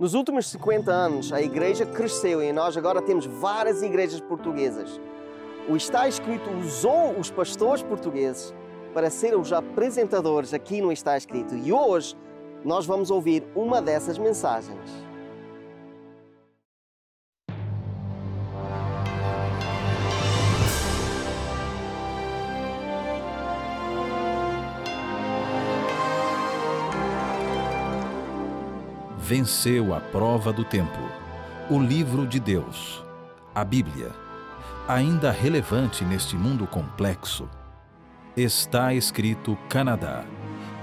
Nos 0.00 0.14
últimos 0.14 0.46
50 0.46 0.90
anos, 0.90 1.30
a 1.30 1.42
igreja 1.42 1.84
cresceu 1.84 2.42
e 2.42 2.50
nós 2.54 2.74
agora 2.74 3.02
temos 3.02 3.26
várias 3.26 3.82
igrejas 3.82 4.18
portuguesas. 4.18 4.98
O 5.68 5.76
Está 5.76 6.08
Escrito 6.08 6.48
usou 6.52 7.18
os 7.18 7.30
pastores 7.30 7.82
portugueses 7.82 8.54
para 8.94 9.10
ser 9.10 9.36
os 9.36 9.52
apresentadores 9.52 10.54
aqui 10.54 10.80
no 10.80 10.90
Está 10.90 11.18
Escrito 11.18 11.54
e 11.54 11.70
hoje 11.70 12.16
nós 12.64 12.86
vamos 12.86 13.10
ouvir 13.10 13.46
uma 13.54 13.82
dessas 13.82 14.16
mensagens. 14.16 15.09
Venceu 29.30 29.94
a 29.94 30.00
prova 30.00 30.52
do 30.52 30.64
tempo. 30.64 30.98
O 31.70 31.78
livro 31.78 32.26
de 32.26 32.40
Deus, 32.40 33.00
a 33.54 33.64
Bíblia, 33.64 34.10
ainda 34.88 35.30
relevante 35.30 36.04
neste 36.04 36.34
mundo 36.34 36.66
complexo. 36.66 37.48
Está 38.36 38.92
escrito 38.92 39.56
Canadá, 39.68 40.24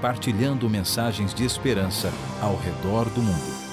partilhando 0.01 0.69
mensagens 0.69 1.33
de 1.33 1.43
esperança 1.43 2.09
ao 2.41 2.55
redor 2.55 3.09
do 3.09 3.21
mundo. 3.21 3.67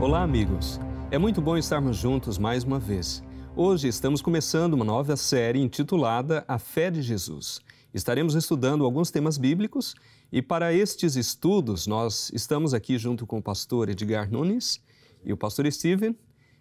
Olá, 0.00 0.22
amigos. 0.22 0.78
É 1.08 1.18
muito 1.18 1.40
bom 1.40 1.56
estarmos 1.56 1.96
juntos 1.96 2.36
mais 2.36 2.64
uma 2.64 2.80
vez. 2.80 3.22
Hoje 3.54 3.86
estamos 3.86 4.20
começando 4.20 4.74
uma 4.74 4.84
nova 4.84 5.16
série 5.16 5.60
intitulada 5.60 6.44
A 6.48 6.58
Fé 6.58 6.90
de 6.90 7.00
Jesus. 7.00 7.60
Estaremos 7.94 8.34
estudando 8.34 8.84
alguns 8.84 9.12
temas 9.12 9.38
bíblicos 9.38 9.94
e 10.32 10.42
para 10.42 10.74
estes 10.74 11.14
estudos 11.14 11.86
nós 11.86 12.32
estamos 12.34 12.74
aqui 12.74 12.98
junto 12.98 13.24
com 13.24 13.38
o 13.38 13.42
pastor 13.42 13.88
Edgar 13.88 14.28
Nunes 14.28 14.82
e 15.24 15.32
o 15.32 15.36
pastor 15.36 15.70
Steven. 15.70 16.14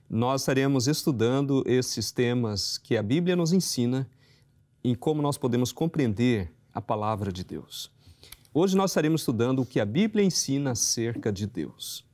Nós 0.07 0.41
estaremos 0.41 0.87
estudando 0.87 1.63
esses 1.65 2.11
temas 2.11 2.77
que 2.77 2.95
a 2.95 3.01
Bíblia 3.01 3.35
nos 3.35 3.51
ensina 3.51 4.07
em 4.83 4.93
como 4.93 5.23
nós 5.23 5.39
podemos 5.39 5.71
compreender 5.71 6.53
a 6.71 6.79
palavra 6.79 7.31
de 7.31 7.43
Deus. 7.43 7.91
Hoje 8.53 8.77
nós 8.77 8.91
estaremos 8.91 9.21
estudando 9.21 9.63
o 9.63 9.65
que 9.65 9.79
a 9.79 9.85
Bíblia 9.85 10.23
ensina 10.23 10.71
acerca 10.71 11.33
de 11.33 11.47
Deus. 11.47 12.05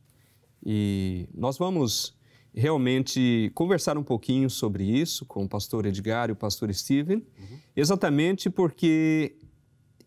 E 0.66 1.28
nós 1.34 1.58
vamos 1.58 2.16
realmente 2.54 3.52
conversar 3.56 3.98
um 3.98 4.04
pouquinho 4.04 4.50
sobre 4.50 4.84
isso 4.84 5.26
com 5.26 5.44
o 5.44 5.50
pastor 5.50 5.86
Edgar 5.86 6.30
e 6.30 6.34
o 6.34 6.36
pastor 6.36 6.74
Steven, 6.74 7.18
uhum. 7.18 7.58
exatamente 7.76 8.50
porque 8.50 9.36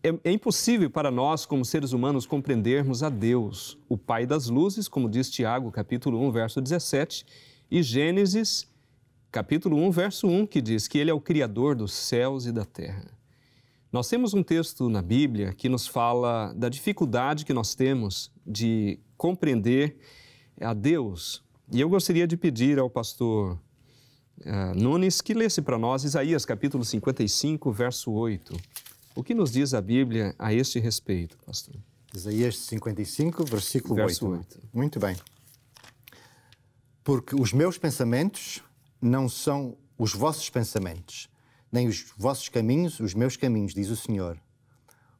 é, 0.03 0.13
é, 0.23 0.31
impossível 0.31 0.89
para 0.89 1.09
nós, 1.09 1.47
como 1.47 1.65
seres 1.65 1.91
humanos, 1.91 2.27
compreendermos 2.27 3.01
a 3.01 3.09
Deus, 3.09 3.77
o 3.89 3.97
Pai 3.97 4.27
das 4.27 4.47
luzes, 4.47 4.87
como 4.87 5.09
diz 5.09 5.31
Tiago, 5.31 5.71
capítulo 5.71 6.21
1, 6.27 6.31
verso 6.31 6.61
17, 6.61 7.25
e 7.71 7.81
Gênesis, 7.81 8.67
capítulo 9.31 9.77
1, 9.77 9.89
verso 9.89 10.27
1, 10.27 10.45
que 10.45 10.61
diz 10.61 10.87
que 10.87 10.99
Ele 10.99 11.09
é 11.09 11.13
o 11.13 11.19
Criador 11.19 11.75
dos 11.75 11.91
céus 11.91 12.45
e 12.45 12.51
da 12.51 12.63
terra. 12.63 13.15
Nós 13.91 14.07
temos 14.09 14.33
um 14.33 14.43
texto 14.43 14.89
na 14.89 15.01
Bíblia 15.01 15.53
que 15.53 15.69
nos 15.69 15.87
fala 15.87 16.53
da 16.53 16.69
dificuldade 16.69 17.45
que 17.45 17.53
nós 17.53 17.73
temos 17.73 18.31
de 18.45 18.99
compreender 19.17 19.97
a 20.61 20.73
Deus, 20.73 21.44
e 21.71 21.81
eu 21.81 21.89
gostaria 21.89 22.27
de 22.27 22.37
pedir 22.37 22.77
ao 22.77 22.89
pastor 22.89 23.59
uh, 24.39 24.75
Nunes 24.75 25.21
que 25.21 25.33
lesse 25.33 25.61
para 25.61 25.77
nós 25.77 26.03
Isaías 26.03 26.45
capítulo 26.45 26.85
55, 26.85 27.71
verso 27.71 28.11
8. 28.11 28.55
O 29.15 29.23
que 29.23 29.33
nos 29.33 29.51
diz 29.51 29.73
a 29.73 29.81
Bíblia 29.81 30.35
a 30.37 30.53
este 30.53 30.79
respeito, 30.79 31.37
pastor? 31.45 31.75
Isaías 32.13 32.57
55, 32.57 33.45
versículo 33.45 33.95
verso 33.95 34.27
8. 34.27 34.57
8. 34.57 34.69
Muito 34.73 34.99
bem. 34.99 35.15
Porque 37.03 37.35
os 37.35 37.51
meus 37.51 37.77
pensamentos 37.77 38.61
não 39.01 39.27
são 39.27 39.77
os 39.97 40.13
vossos 40.13 40.49
pensamentos, 40.49 41.29
nem 41.71 41.87
os 41.87 42.13
vossos 42.17 42.49
caminhos 42.49 42.99
os 42.99 43.13
meus 43.13 43.37
caminhos, 43.37 43.73
diz 43.73 43.89
o 43.89 43.95
Senhor. 43.95 44.39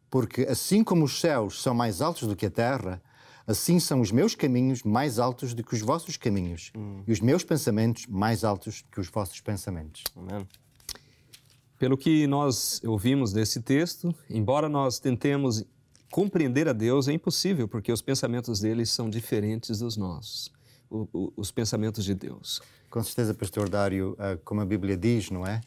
Porque 0.09 0.43
assim 0.43 0.83
como 0.83 1.05
os 1.05 1.19
céus 1.19 1.61
são 1.61 1.73
mais 1.73 2.01
altos 2.01 2.27
do 2.27 2.35
que 2.35 2.45
a 2.45 2.51
terra, 2.51 3.01
Assim 3.47 3.79
são 3.79 4.01
os 4.01 4.11
meus 4.11 4.33
caminhos 4.33 4.81
mais 4.81 5.19
altos 5.19 5.53
do 5.53 5.63
que 5.63 5.75
os 5.75 5.81
vossos 5.81 6.17
caminhos, 6.17 6.71
hum. 6.75 7.03
e 7.05 7.11
os 7.11 7.19
meus 7.19 7.43
pensamentos 7.43 8.07
mais 8.07 8.43
altos 8.43 8.81
do 8.81 8.89
que 8.89 8.99
os 8.99 9.07
vossos 9.07 9.39
pensamentos. 9.39 10.03
Amém. 10.15 10.47
Pelo 11.77 11.97
que 11.97 12.25
nós 12.25 12.81
ouvimos 12.83 13.31
desse 13.31 13.61
texto, 13.61 14.15
embora 14.29 14.67
nós 14.67 14.97
tentemos 14.97 15.63
compreender 16.09 16.67
a 16.67 16.73
Deus, 16.73 17.07
é 17.07 17.13
impossível, 17.13 17.67
porque 17.67 17.91
os 17.91 18.01
pensamentos 18.01 18.61
dele 18.61 18.85
são 18.85 19.09
diferentes 19.09 19.79
dos 19.79 19.97
nossos, 19.97 20.51
o, 20.89 21.07
o, 21.13 21.33
os 21.35 21.51
pensamentos 21.51 22.05
de 22.05 22.15
Deus. 22.15 22.61
Com 22.89 23.03
certeza, 23.03 23.33
Pastor 23.33 23.69
Dário, 23.69 24.15
ah, 24.17 24.37
como 24.43 24.61
a 24.61 24.65
Bíblia 24.65 24.95
diz, 24.95 25.29
não 25.29 25.45
é? 25.45 25.61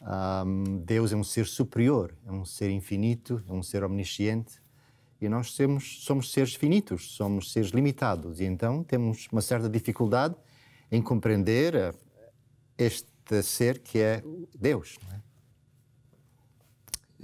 Um, 0.00 0.78
Deus 0.84 1.12
é 1.12 1.16
um 1.16 1.24
ser 1.24 1.46
superior, 1.46 2.14
é 2.24 2.30
um 2.30 2.44
ser 2.44 2.70
infinito, 2.70 3.42
é 3.48 3.52
um 3.52 3.62
ser 3.62 3.82
omnisciente, 3.82 4.62
e 5.20 5.28
nós 5.28 5.52
somos, 5.52 6.04
somos 6.04 6.32
seres 6.32 6.54
finitos, 6.54 7.12
somos 7.12 7.52
seres 7.52 7.70
limitados, 7.70 8.40
e 8.40 8.44
então 8.44 8.84
temos 8.84 9.26
uma 9.32 9.40
certa 9.40 9.68
dificuldade 9.68 10.36
em 10.90 11.02
compreender 11.02 11.74
eh, 11.74 11.94
este 12.78 13.42
ser 13.42 13.80
que 13.80 13.98
é 13.98 14.22
Deus. 14.58 14.98
É? 15.12 15.20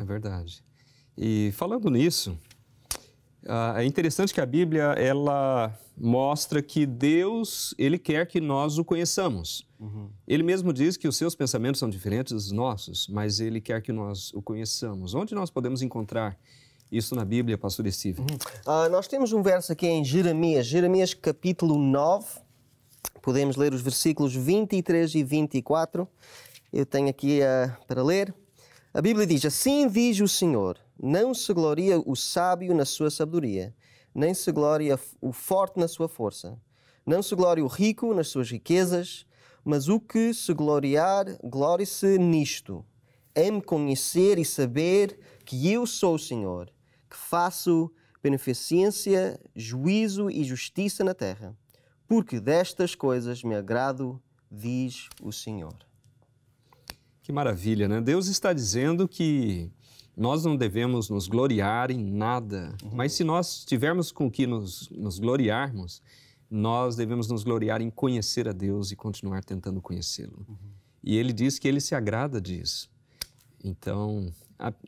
é? 0.02 0.04
verdade. 0.04 0.62
E 1.16 1.52
falando 1.52 1.88
nisso, 1.88 2.36
ah, 3.46 3.74
é 3.76 3.84
interessante 3.84 4.34
que 4.34 4.40
a 4.40 4.46
Bíblia 4.46 4.94
ela 4.98 5.78
mostra 5.96 6.60
que 6.60 6.84
Deus 6.84 7.74
ele 7.78 7.98
quer 7.98 8.26
que 8.26 8.40
nós 8.40 8.78
o 8.78 8.84
conheçamos. 8.84 9.66
Uhum. 9.78 10.10
Ele 10.26 10.42
mesmo 10.42 10.72
diz 10.72 10.96
que 10.96 11.06
os 11.06 11.16
seus 11.16 11.34
pensamentos 11.34 11.78
são 11.78 11.88
diferentes 11.88 12.32
dos 12.32 12.50
nossos, 12.50 13.06
mas 13.06 13.38
ele 13.38 13.60
quer 13.60 13.80
que 13.80 13.92
nós 13.92 14.32
o 14.34 14.42
conheçamos. 14.42 15.14
Onde 15.14 15.34
nós 15.34 15.50
podemos 15.50 15.82
encontrar 15.82 16.36
isso 16.96 17.14
na 17.14 17.24
Bíblia, 17.24 17.58
pastor 17.58 17.90
Steve? 17.90 18.20
Uhum. 18.20 18.26
Uh, 18.26 18.88
nós 18.88 19.08
temos 19.08 19.32
um 19.32 19.42
verso 19.42 19.72
aqui 19.72 19.86
em 19.86 20.04
Jeremias, 20.04 20.66
Jeremias 20.66 21.12
capítulo 21.12 21.76
9. 21.76 22.26
Podemos 23.20 23.56
ler 23.56 23.74
os 23.74 23.80
versículos 23.80 24.34
23 24.34 25.14
e 25.16 25.24
24. 25.24 26.08
Eu 26.72 26.86
tenho 26.86 27.08
aqui 27.08 27.40
uh, 27.40 27.84
para 27.86 28.02
ler. 28.02 28.32
A 28.92 29.02
Bíblia 29.02 29.26
diz: 29.26 29.44
Assim 29.44 29.88
diz 29.88 30.20
o 30.20 30.28
Senhor: 30.28 30.78
Não 31.02 31.34
se 31.34 31.52
gloria 31.52 31.98
o 31.98 32.14
sábio 32.14 32.72
na 32.74 32.84
sua 32.84 33.10
sabedoria, 33.10 33.74
nem 34.14 34.32
se 34.32 34.52
gloria 34.52 34.98
o 35.20 35.32
forte 35.32 35.80
na 35.80 35.88
sua 35.88 36.08
força. 36.08 36.56
Não 37.04 37.22
se 37.22 37.34
gloria 37.34 37.64
o 37.64 37.68
rico 37.68 38.14
nas 38.14 38.28
suas 38.28 38.50
riquezas, 38.50 39.26
mas 39.64 39.88
o 39.88 39.98
que 39.98 40.32
se 40.32 40.54
gloriar, 40.54 41.26
glore-se 41.42 42.18
nisto, 42.18 42.84
em 43.34 43.50
me 43.50 43.62
conhecer 43.62 44.38
e 44.38 44.44
saber 44.44 45.18
que 45.44 45.70
eu 45.70 45.86
sou 45.86 46.14
o 46.14 46.18
Senhor, 46.18 46.72
que 47.14 47.18
faço 47.18 47.90
beneficência, 48.20 49.40
juízo 49.54 50.28
e 50.28 50.42
justiça 50.42 51.04
na 51.04 51.14
terra, 51.14 51.56
porque 52.08 52.40
destas 52.40 52.94
coisas 52.94 53.44
me 53.44 53.54
agrado, 53.54 54.20
diz 54.50 55.08
o 55.22 55.30
Senhor. 55.30 55.76
Que 57.22 57.32
maravilha, 57.32 57.86
né? 57.86 58.00
Deus 58.00 58.26
está 58.26 58.52
dizendo 58.52 59.06
que 59.06 59.70
nós 60.16 60.44
não 60.44 60.56
devemos 60.56 61.08
nos 61.08 61.28
gloriar 61.28 61.90
em 61.90 62.02
nada, 62.02 62.74
uhum. 62.82 62.90
mas 62.92 63.12
se 63.12 63.22
nós 63.22 63.64
tivermos 63.64 64.10
com 64.10 64.30
que 64.30 64.46
nos, 64.46 64.90
nos 64.90 65.18
gloriarmos, 65.18 66.02
nós 66.50 66.96
devemos 66.96 67.28
nos 67.28 67.44
gloriar 67.44 67.80
em 67.80 67.90
conhecer 67.90 68.48
a 68.48 68.52
Deus 68.52 68.90
e 68.90 68.96
continuar 68.96 69.44
tentando 69.44 69.80
conhecê-lo. 69.80 70.44
Uhum. 70.48 70.56
E 71.02 71.16
ele 71.16 71.32
diz 71.32 71.58
que 71.58 71.68
ele 71.68 71.80
se 71.80 71.94
agrada 71.94 72.40
disso. 72.40 72.90
Então, 73.62 74.32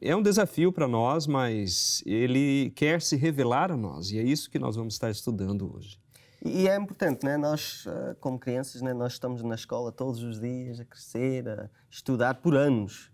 é 0.00 0.14
um 0.14 0.22
desafio 0.22 0.72
para 0.72 0.86
nós, 0.86 1.26
mas 1.26 2.02
ele 2.06 2.72
quer 2.74 3.02
se 3.02 3.16
revelar 3.16 3.70
a 3.70 3.76
nós 3.76 4.10
e 4.10 4.18
é 4.18 4.22
isso 4.22 4.50
que 4.50 4.58
nós 4.58 4.76
vamos 4.76 4.94
estar 4.94 5.10
estudando 5.10 5.74
hoje. 5.74 5.98
E 6.44 6.68
é 6.68 6.76
importante, 6.76 7.24
né? 7.24 7.36
Nós, 7.36 7.84
eh, 7.88 8.16
como 8.20 8.38
crianças, 8.38 8.80
né? 8.80 8.92
nós 8.92 9.14
estamos 9.14 9.42
na 9.42 9.54
escola 9.54 9.90
todos 9.90 10.22
os 10.22 10.38
dias 10.38 10.78
a 10.78 10.84
crescer, 10.84 11.48
a 11.48 11.68
estudar 11.90 12.34
por 12.34 12.54
anos. 12.54 13.10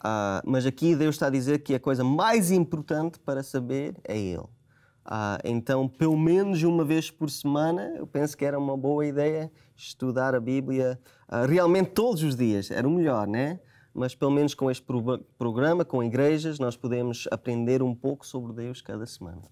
Uh, 0.00 0.44
mas 0.44 0.66
aqui 0.66 0.94
Deus 0.94 1.14
está 1.14 1.28
a 1.28 1.30
dizer 1.30 1.60
que 1.60 1.74
a 1.74 1.80
coisa 1.80 2.04
mais 2.04 2.50
importante 2.50 3.18
para 3.18 3.42
saber 3.42 3.94
é 4.04 4.18
Ele. 4.18 4.36
Uh, 4.38 5.40
então, 5.44 5.88
pelo 5.88 6.16
menos 6.16 6.62
uma 6.62 6.84
vez 6.84 7.10
por 7.10 7.30
semana, 7.30 7.94
eu 7.96 8.06
penso 8.06 8.36
que 8.36 8.44
era 8.44 8.58
uma 8.58 8.76
boa 8.76 9.06
ideia 9.06 9.50
estudar 9.74 10.34
a 10.34 10.40
Bíblia 10.40 11.00
uh, 11.26 11.46
realmente 11.46 11.92
todos 11.92 12.22
os 12.22 12.36
dias. 12.36 12.70
Era 12.70 12.86
o 12.86 12.90
melhor, 12.90 13.26
né? 13.26 13.60
Mas 13.94 14.14
pelo 14.14 14.30
menos 14.30 14.54
com 14.54 14.70
este 14.70 14.82
pro 14.82 15.18
programa, 15.38 15.84
com 15.84 16.02
igrejas, 16.02 16.58
nós 16.58 16.76
podemos 16.76 17.28
aprender 17.30 17.82
um 17.82 17.94
pouco 17.94 18.26
sobre 18.26 18.52
Deus 18.52 18.80
cada 18.80 19.06
semana. 19.06 19.42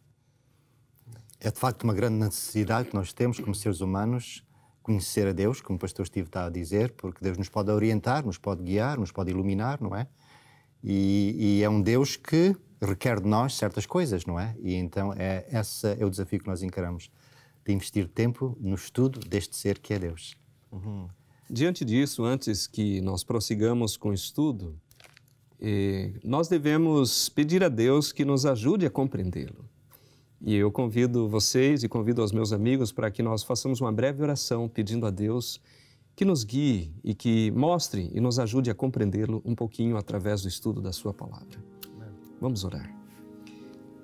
É 1.41 1.51
de 1.51 1.59
facto 1.59 1.85
uma 1.85 1.95
grande 1.95 2.17
necessidade 2.17 2.89
que 2.89 2.95
nós 2.95 3.13
temos 3.13 3.39
como 3.39 3.55
seres 3.55 3.81
humanos 3.81 4.45
conhecer 4.83 5.29
a 5.29 5.33
Deus, 5.33 5.61
como 5.61 5.77
o 5.77 5.81
pastor 5.81 6.07
Steve 6.07 6.27
está 6.27 6.47
a 6.47 6.51
dizer, 6.51 6.93
porque 6.93 7.23
Deus 7.23 7.39
nos 7.39 7.49
pode 7.49 7.71
orientar, 7.71 8.27
nos 8.27 8.37
pode 8.37 8.63
guiar, 8.63 8.99
nos 8.99 9.13
pode 9.13 9.31
iluminar, 9.31 9.81
não 9.81 9.95
é? 9.95 10.09
E, 10.83 11.37
e 11.39 11.63
é 11.63 11.71
um 11.71 11.81
Deus 11.81 12.17
que 12.17 12.57
requer 12.81 13.21
de 13.21 13.29
nós 13.29 13.57
certas 13.57 13.87
coisas, 13.87 14.27
não 14.27 14.39
é? 14.39 14.57
E 14.59 14.75
então 14.75 15.13
é 15.17 15.47
esse 15.53 15.87
é 15.99 16.05
o 16.05 16.11
desafio 16.11 16.41
que 16.41 16.49
nós 16.49 16.63
encaramos, 16.63 17.11
de 17.65 17.73
investir 17.73 18.09
tempo 18.09 18.57
no 18.61 18.75
estudo 18.75 19.21
deste 19.21 19.57
ser 19.57 19.79
que 19.79 19.95
é 19.95 19.99
Deus. 20.01 20.37
Uhum. 20.73 21.09
Diante 21.55 21.85
disso, 21.85 22.25
antes 22.25 22.67
que 22.67 23.03
nós 23.03 23.23
prossigamos 23.23 23.95
com 23.95 24.09
o 24.09 24.15
estudo, 24.15 24.75
eh, 25.61 26.15
nós 26.25 26.49
devemos 26.49 27.29
pedir 27.29 27.63
a 27.63 27.69
Deus 27.69 28.11
que 28.11 28.25
nos 28.25 28.47
ajude 28.47 28.87
a 28.87 28.91
compreendê-lo. 28.91 29.69
E 30.41 30.55
eu 30.55 30.73
convido 30.73 31.29
vocês 31.29 31.83
e 31.83 31.91
convido 31.91 32.25
os 32.25 32.33
meus 32.33 32.55
amigos 32.55 32.91
para 32.91 33.11
que 33.11 33.23
nós 33.23 33.43
façamos 33.43 33.83
uma 33.83 33.93
breve 33.93 34.23
oração 34.23 34.67
pedindo 34.67 35.05
a 35.05 35.11
Deus 35.11 35.61
que 36.17 36.25
nos 36.25 36.43
guie 36.43 36.91
e 37.05 37.15
que 37.15 37.51
mostre 37.51 38.11
e 38.15 38.19
nos 38.19 38.39
ajude 38.39 38.71
a 38.71 38.75
compreendê-lo 38.75 39.43
um 39.45 39.55
pouquinho 39.55 39.99
através 39.99 40.41
do 40.41 40.49
estudo 40.49 40.81
da 40.81 40.91
Sua 40.91 41.13
palavra. 41.13 41.63
Vamos 42.41 42.65
orar. 42.65 42.91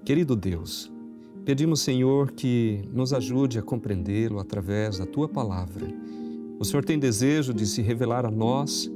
Querido 0.05 0.37
Deus, 0.37 0.93
pedimos, 1.47 1.81
Senhor, 1.81 2.31
que 2.31 2.83
nos 2.93 3.15
ajude 3.15 3.59
a 3.59 3.63
compreendê-lo 3.63 4.39
através 4.39 4.99
da 4.99 5.07
Tua 5.07 5.27
palavra. 5.27 5.87
O 6.59 6.65
Senhor 6.65 6.85
tem 6.85 6.99
desejo 6.99 7.55
de 7.55 7.65
se 7.67 7.81
revelar 7.83 8.27
a 8.27 8.31
nós 8.31 8.91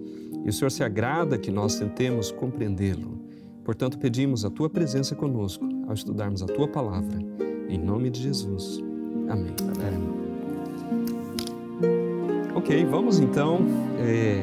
e 0.45 0.49
o 0.49 0.53
Senhor 0.53 0.71
se 0.71 0.83
agrada 0.83 1.39
que 1.39 1.51
nós 1.51 1.77
tentemos 1.77 2.33
compreendê-lo. 2.33 3.21
Portanto, 3.65 3.99
pedimos 3.99 4.45
a 4.45 4.51
tua 4.51 4.69
presença 4.69 5.15
conosco 5.15 5.65
ao 5.87 5.95
estudarmos 5.95 6.43
a 6.43 6.47
tua 6.47 6.67
palavra. 6.67 7.19
Em 7.69 7.79
nome 7.79 8.11
de 8.11 8.21
Jesus. 8.21 8.81
Amém. 9.29 9.55
Amém. 9.61 10.23
Ok, 12.57 12.85
vamos 12.85 13.21
então 13.21 13.61
é, 13.99 14.43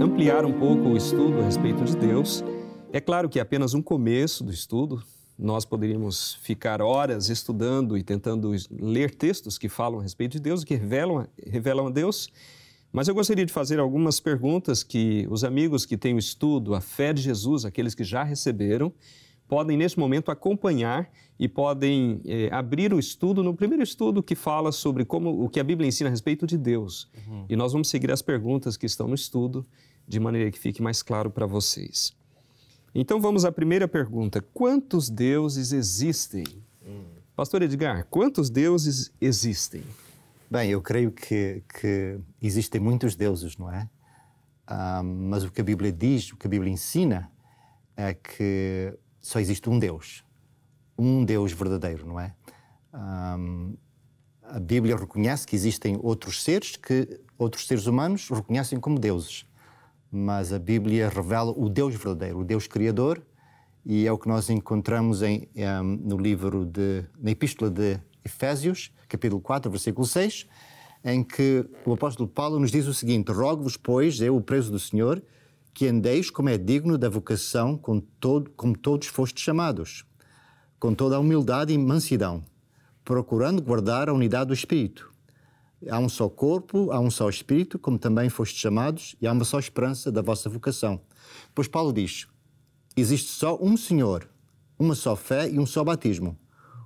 ampliar 0.00 0.44
um 0.44 0.52
pouco 0.52 0.90
o 0.90 0.96
estudo 0.96 1.40
a 1.40 1.44
respeito 1.44 1.84
de 1.84 1.96
Deus. 1.96 2.44
É 2.92 3.00
claro 3.00 3.28
que 3.28 3.40
é 3.40 3.42
apenas 3.42 3.74
um 3.74 3.82
começo 3.82 4.44
do 4.44 4.52
estudo. 4.52 5.02
Nós 5.38 5.64
poderíamos 5.64 6.34
ficar 6.42 6.80
horas 6.80 7.28
estudando 7.28 7.98
e 7.98 8.02
tentando 8.02 8.52
ler 8.70 9.14
textos 9.14 9.58
que 9.58 9.68
falam 9.68 9.98
a 9.98 10.02
respeito 10.02 10.32
de 10.32 10.40
Deus, 10.40 10.62
que 10.62 10.74
revelam, 10.74 11.26
revelam 11.44 11.88
a 11.88 11.90
Deus. 11.90 12.30
Mas 12.92 13.08
eu 13.08 13.14
gostaria 13.14 13.44
de 13.44 13.52
fazer 13.52 13.80
algumas 13.80 14.20
perguntas 14.20 14.84
que 14.84 15.26
os 15.28 15.42
amigos 15.42 15.84
que 15.84 15.96
têm 15.96 16.14
o 16.14 16.18
estudo, 16.18 16.74
a 16.74 16.80
fé 16.80 17.12
de 17.12 17.20
Jesus, 17.20 17.64
aqueles 17.64 17.94
que 17.94 18.04
já 18.04 18.22
receberam, 18.22 18.92
podem 19.48 19.76
neste 19.76 19.98
momento 19.98 20.30
acompanhar 20.30 21.10
e 21.38 21.48
podem 21.48 22.20
eh, 22.24 22.48
abrir 22.52 22.94
o 22.94 22.98
estudo 22.98 23.42
no 23.42 23.54
primeiro 23.54 23.82
estudo 23.82 24.22
que 24.22 24.36
fala 24.36 24.70
sobre 24.70 25.04
como 25.04 25.44
o 25.44 25.48
que 25.48 25.58
a 25.58 25.64
Bíblia 25.64 25.88
ensina 25.88 26.08
a 26.08 26.12
respeito 26.12 26.46
de 26.46 26.56
Deus. 26.56 27.10
Uhum. 27.26 27.44
E 27.48 27.56
nós 27.56 27.72
vamos 27.72 27.88
seguir 27.88 28.10
as 28.12 28.22
perguntas 28.22 28.76
que 28.76 28.86
estão 28.86 29.08
no 29.08 29.14
estudo 29.14 29.66
de 30.06 30.20
maneira 30.20 30.50
que 30.50 30.58
fique 30.58 30.80
mais 30.80 31.02
claro 31.02 31.30
para 31.30 31.46
vocês. 31.46 32.14
Então 32.94 33.20
vamos 33.20 33.44
à 33.44 33.50
primeira 33.50 33.88
pergunta: 33.88 34.40
quantos 34.54 35.10
deuses 35.10 35.72
existem? 35.72 36.44
Hum. 36.86 37.04
Pastor 37.34 37.62
Edgar, 37.62 38.06
quantos 38.08 38.48
deuses 38.48 39.12
existem? 39.20 39.82
Bem, 40.48 40.70
eu 40.70 40.80
creio 40.80 41.10
que, 41.10 41.64
que 41.80 42.20
existem 42.40 42.80
muitos 42.80 43.16
deuses, 43.16 43.56
não 43.56 43.72
é? 43.72 43.88
Um, 44.70 45.28
mas 45.28 45.42
o 45.42 45.50
que 45.50 45.60
a 45.60 45.64
Bíblia 45.64 45.90
diz, 45.90 46.30
o 46.32 46.36
que 46.36 46.46
a 46.46 46.50
Bíblia 46.50 46.72
ensina, 46.72 47.30
é 47.96 48.14
que 48.14 48.96
só 49.20 49.40
existe 49.40 49.68
um 49.68 49.78
Deus. 49.78 50.24
Um 50.96 51.24
Deus 51.24 51.52
verdadeiro, 51.52 52.06
não 52.06 52.20
é? 52.20 52.32
Um, 52.94 53.76
a 54.42 54.60
Bíblia 54.60 54.96
reconhece 54.96 55.44
que 55.44 55.56
existem 55.56 55.98
outros 56.00 56.42
seres 56.42 56.76
que 56.76 57.20
outros 57.36 57.66
seres 57.66 57.86
humanos 57.86 58.28
reconhecem 58.30 58.78
como 58.78 58.98
deuses. 58.98 59.44
Mas 60.16 60.52
a 60.52 60.60
Bíblia 60.60 61.08
revela 61.08 61.50
o 61.50 61.68
Deus 61.68 61.92
verdadeiro, 61.96 62.38
o 62.38 62.44
Deus 62.44 62.68
criador, 62.68 63.20
e 63.84 64.06
é 64.06 64.12
o 64.12 64.16
que 64.16 64.28
nós 64.28 64.48
encontramos 64.48 65.22
em, 65.22 65.48
um, 65.56 65.82
no 65.82 66.16
livro 66.16 66.64
de, 66.64 67.04
na 67.18 67.32
Epístola 67.32 67.68
de 67.68 67.98
Efésios, 68.24 68.92
capítulo 69.08 69.42
4, 69.42 69.68
versículo 69.68 70.06
6, 70.06 70.46
em 71.04 71.24
que 71.24 71.68
o 71.84 71.94
apóstolo 71.94 72.28
Paulo 72.28 72.60
nos 72.60 72.70
diz 72.70 72.86
o 72.86 72.94
seguinte: 72.94 73.32
Rogo-vos, 73.32 73.76
pois, 73.76 74.20
eu, 74.20 74.36
o 74.36 74.40
preso 74.40 74.70
do 74.70 74.78
Senhor, 74.78 75.20
que 75.74 75.88
andeis 75.88 76.30
como 76.30 76.48
é 76.48 76.56
digno 76.56 76.96
da 76.96 77.08
vocação 77.08 77.76
com 77.76 77.98
todo, 77.98 78.50
como 78.50 78.78
todos 78.78 79.08
fostes 79.08 79.42
chamados, 79.42 80.04
com 80.78 80.94
toda 80.94 81.16
a 81.16 81.18
humildade 81.18 81.72
e 81.72 81.78
mansidão, 81.78 82.44
procurando 83.04 83.60
guardar 83.60 84.08
a 84.08 84.12
unidade 84.12 84.46
do 84.46 84.54
Espírito. 84.54 85.12
Há 85.88 85.98
um 85.98 86.08
só 86.08 86.28
corpo, 86.28 86.90
há 86.90 87.00
um 87.00 87.10
só 87.10 87.28
Espírito, 87.28 87.78
como 87.78 87.98
também 87.98 88.28
fostes 88.28 88.60
chamados, 88.60 89.16
e 89.20 89.26
há 89.26 89.32
uma 89.32 89.44
só 89.44 89.58
esperança 89.58 90.10
da 90.10 90.22
vossa 90.22 90.48
vocação. 90.48 91.00
Pois 91.54 91.68
Paulo 91.68 91.92
diz: 91.92 92.26
existe 92.96 93.30
só 93.30 93.58
um 93.60 93.76
Senhor, 93.76 94.28
uma 94.78 94.94
só 94.94 95.14
fé 95.16 95.48
e 95.48 95.58
um 95.58 95.66
só 95.66 95.82
batismo 95.84 96.38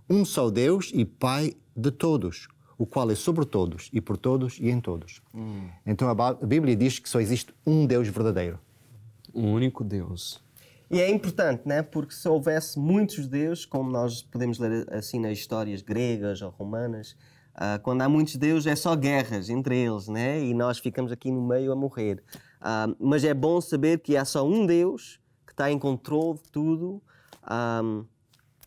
um 0.09 0.25
só 0.25 0.50
Deus 0.50 0.91
e 0.95 1.05
Pai 1.05 1.53
de 1.77 1.91
todos, 1.91 2.49
o 2.79 2.87
qual 2.87 3.11
é 3.11 3.15
sobre 3.15 3.45
todos 3.45 3.91
e 3.93 4.00
por 4.00 4.17
todos 4.17 4.59
e 4.59 4.71
em 4.71 4.81
todos. 4.81 5.21
Hum. 5.35 5.69
Então 5.85 6.09
a 6.09 6.35
Bíblia 6.35 6.75
diz 6.75 6.99
que 6.99 7.09
só 7.09 7.21
existe 7.21 7.55
um 7.67 7.87
Deus 7.87 8.09
verdadeiro. 8.09 8.59
Um 9.35 9.53
único 9.53 9.85
Deus. 9.85 10.43
E 10.91 11.00
é 11.00 11.11
importante, 11.11 11.69
né? 11.69 11.83
Porque 11.83 12.15
se 12.15 12.27
houvesse 12.27 12.79
muitos 12.79 13.29
deuses, 13.29 13.67
como 13.67 13.91
nós 13.91 14.23
podemos 14.23 14.59
ler 14.59 14.87
assim 14.91 15.21
nas 15.21 15.37
histórias 15.37 15.83
gregas 15.83 16.41
ou 16.41 16.49
romanas, 16.49 17.15
uh, 17.58 17.81
quando 17.82 18.02
há 18.02 18.08
muitos 18.08 18.37
deuses 18.37 18.66
é 18.66 18.76
só 18.76 18.94
guerras 18.96 19.50
entre 19.50 19.76
eles, 19.76 20.08
né? 20.08 20.40
E 20.43 20.55
nós 20.55 20.78
ficamos 20.78 21.12
aqui 21.12 21.31
no 21.31 21.46
meio 21.46 21.72
a 21.72 21.76
morrer. 21.76 22.22
Uh, 22.60 22.96
mas 22.99 23.25
é 23.25 23.34
bom 23.34 23.60
saber 23.60 24.00
que 24.00 24.16
há 24.16 24.25
só 24.25 24.46
um 24.46 24.64
Deus 24.64 25.20
que 25.46 25.52
está 25.52 25.70
em 25.70 25.78
controle 25.78 26.38
de 26.38 26.50
tudo. 26.50 27.02
Um, 27.50 28.05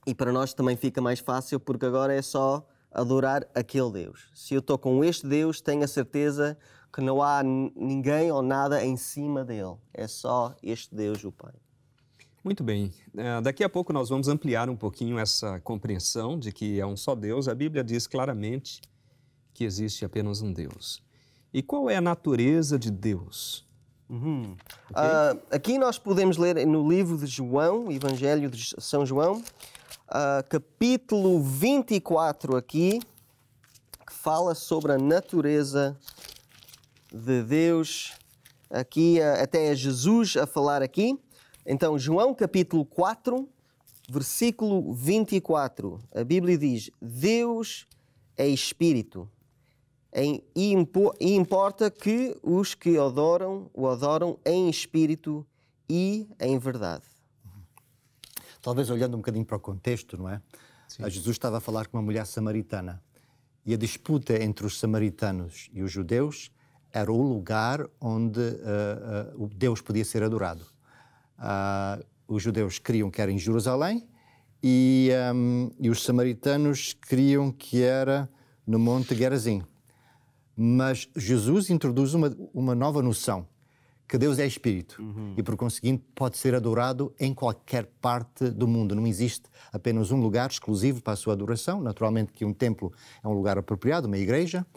e 0.06 0.16
para 0.16 0.32
nós 0.32 0.54
também 0.54 0.76
fica 0.76 1.02
mais 1.02 1.20
fácil 1.20 1.60
porque 1.60 1.86
agora 1.86 2.14
é 2.14 2.22
só 2.22 2.66
adorar 2.92 3.48
aquele 3.56 3.92
Deus. 3.92 4.30
Se 4.34 4.54
eu 4.54 4.60
estou 4.60 4.78
com 4.78 5.04
este 5.04 5.28
Deus, 5.28 5.62
tenho 5.62 5.84
a 5.84 5.88
certeza 5.88 6.58
que 6.94 7.02
não 7.02 7.24
há 7.24 7.42
ninguém 7.44 8.32
ou 8.32 8.42
nada 8.42 8.84
em 8.84 8.98
cima 8.98 9.46
dele. 9.46 9.76
É 9.94 10.08
só 10.08 10.56
este 10.62 10.94
Deus, 10.94 11.24
o 11.24 11.32
Pai. 11.32 11.54
Muito 12.44 12.64
bem. 12.64 12.92
É, 13.16 13.40
daqui 13.40 13.64
a 13.64 13.70
pouco 13.70 13.94
nós 13.94 14.10
vamos 14.10 14.28
ampliar 14.28 14.68
um 14.70 14.76
pouquinho 14.76 15.20
essa 15.20 15.60
compreensão 15.60 16.40
de 16.40 16.52
que 16.52 16.80
é 16.80 16.86
um 16.86 16.98
só 16.98 17.14
Deus. 17.14 17.48
A 17.48 17.54
Bíblia 17.54 17.84
diz 17.84 18.08
claramente 18.08 18.82
que 19.54 19.64
existe 19.64 20.04
apenas 20.04 20.42
um 20.42 20.52
Deus. 20.52 21.04
E 21.54 21.62
qual 21.62 21.90
é 21.90 21.98
a 21.98 22.02
natureza 22.02 22.80
de 22.80 22.90
Deus? 22.90 23.68
Uhum. 24.10 24.58
Okay. 24.90 25.04
Uh, 25.04 25.42
aqui 25.52 25.78
nós 25.78 26.00
podemos 26.00 26.38
ler 26.38 26.66
no 26.66 26.90
livro 26.90 27.18
de 27.18 27.28
João, 27.28 27.92
Evangelho 27.92 28.50
de 28.50 28.74
São 28.80 29.06
João, 29.06 29.38
uh, 29.38 30.44
capítulo 30.50 31.42
24 31.42 32.58
aqui, 32.58 33.00
que 34.06 34.14
fala 34.14 34.56
sobre 34.56 34.94
a 34.94 34.98
natureza 34.98 35.96
de 37.14 37.44
Deus. 37.44 38.14
Aqui 38.70 39.20
uh, 39.20 39.44
até 39.44 39.72
é 39.72 39.76
Jesus 39.76 40.36
a 40.36 40.48
falar 40.48 40.82
aqui. 40.82 41.20
Então, 41.66 41.98
João 41.98 42.34
capítulo 42.34 42.86
4, 42.86 43.48
versículo 44.10 44.94
24. 44.94 46.00
A 46.14 46.24
Bíblia 46.24 46.58
diz: 46.58 46.90
Deus 47.02 47.88
é 48.38 48.48
espírito. 48.48 49.30
E 50.14 50.74
importa 51.22 51.90
que 51.90 52.38
os 52.44 52.74
que 52.74 52.98
adoram 52.98 53.70
o 53.74 53.88
adoram 53.88 54.38
em 54.46 54.70
espírito 54.70 55.46
e 55.90 56.28
em 56.40 56.58
verdade 56.60 57.06
talvez 58.62 58.90
olhando 58.90 59.16
um 59.16 59.18
bocadinho 59.18 59.46
para 59.46 59.58
o 59.58 59.60
contexto, 59.60 60.18
não 60.18 60.30
é? 60.30 60.42
Sim. 60.88 61.10
Jesus 61.10 61.36
estava 61.36 61.58
a 61.58 61.62
falar 61.62 61.88
com 61.88 61.98
uma 61.98 62.04
mulher 62.04 62.26
samaritana 62.26 63.02
e 63.66 63.74
a 63.74 63.78
disputa 63.78 64.42
entre 64.42 64.66
os 64.66 64.80
samaritanos 64.80 65.70
e 65.74 65.82
os 65.82 65.92
judeus 65.92 66.52
era 66.92 67.12
o 67.12 67.22
lugar 67.22 67.88
onde 68.00 68.40
uh, 68.40 69.44
uh, 69.44 69.50
Deus 69.56 69.82
podia 69.82 70.04
ser 70.04 70.24
adorado. 70.24 70.66
Uh, 71.42 72.06
os 72.28 72.42
judeus 72.42 72.80
queriam 72.80 73.10
que 73.10 73.22
era 73.22 73.32
em 73.32 73.38
Jerusalém 73.38 74.08
e, 74.64 75.10
um, 75.34 75.72
e 75.80 75.90
os 75.90 76.04
samaritanos 76.04 76.94
queriam 76.94 77.52
que 77.52 77.82
era 77.82 78.30
no 78.66 78.78
Monte 78.80 79.16
Gerazim. 79.16 79.64
Mas 80.56 81.10
Jesus 81.16 81.70
introduz 81.70 82.14
uma, 82.14 82.36
uma 82.54 82.76
nova 82.76 83.02
noção 83.02 83.48
que 84.08 84.18
Deus 84.18 84.40
é 84.40 84.46
espírito 84.46 85.02
uhum. 85.02 85.36
e, 85.38 85.42
por 85.42 85.56
conseguinte, 85.56 86.04
pode 86.14 86.38
ser 86.38 86.54
adorado 86.54 87.14
em 87.18 87.34
qualquer 87.34 87.86
parte 88.02 88.50
do 88.50 88.68
mundo. 88.68 88.94
Não 88.94 89.08
existe 89.08 89.50
apenas 89.72 90.12
um 90.12 90.20
lugar 90.20 90.50
exclusivo 90.50 91.02
para 91.02 91.14
a 91.14 91.16
sua 91.16 91.32
adoração. 91.32 91.82
Naturalmente 91.82 92.34
que 92.34 92.44
um 92.44 92.54
templo 92.54 92.92
é 93.24 93.28
um 93.28 93.32
lugar 93.32 93.58
apropriado, 93.58 94.08
uma 94.08 94.18
igreja, 94.18 94.68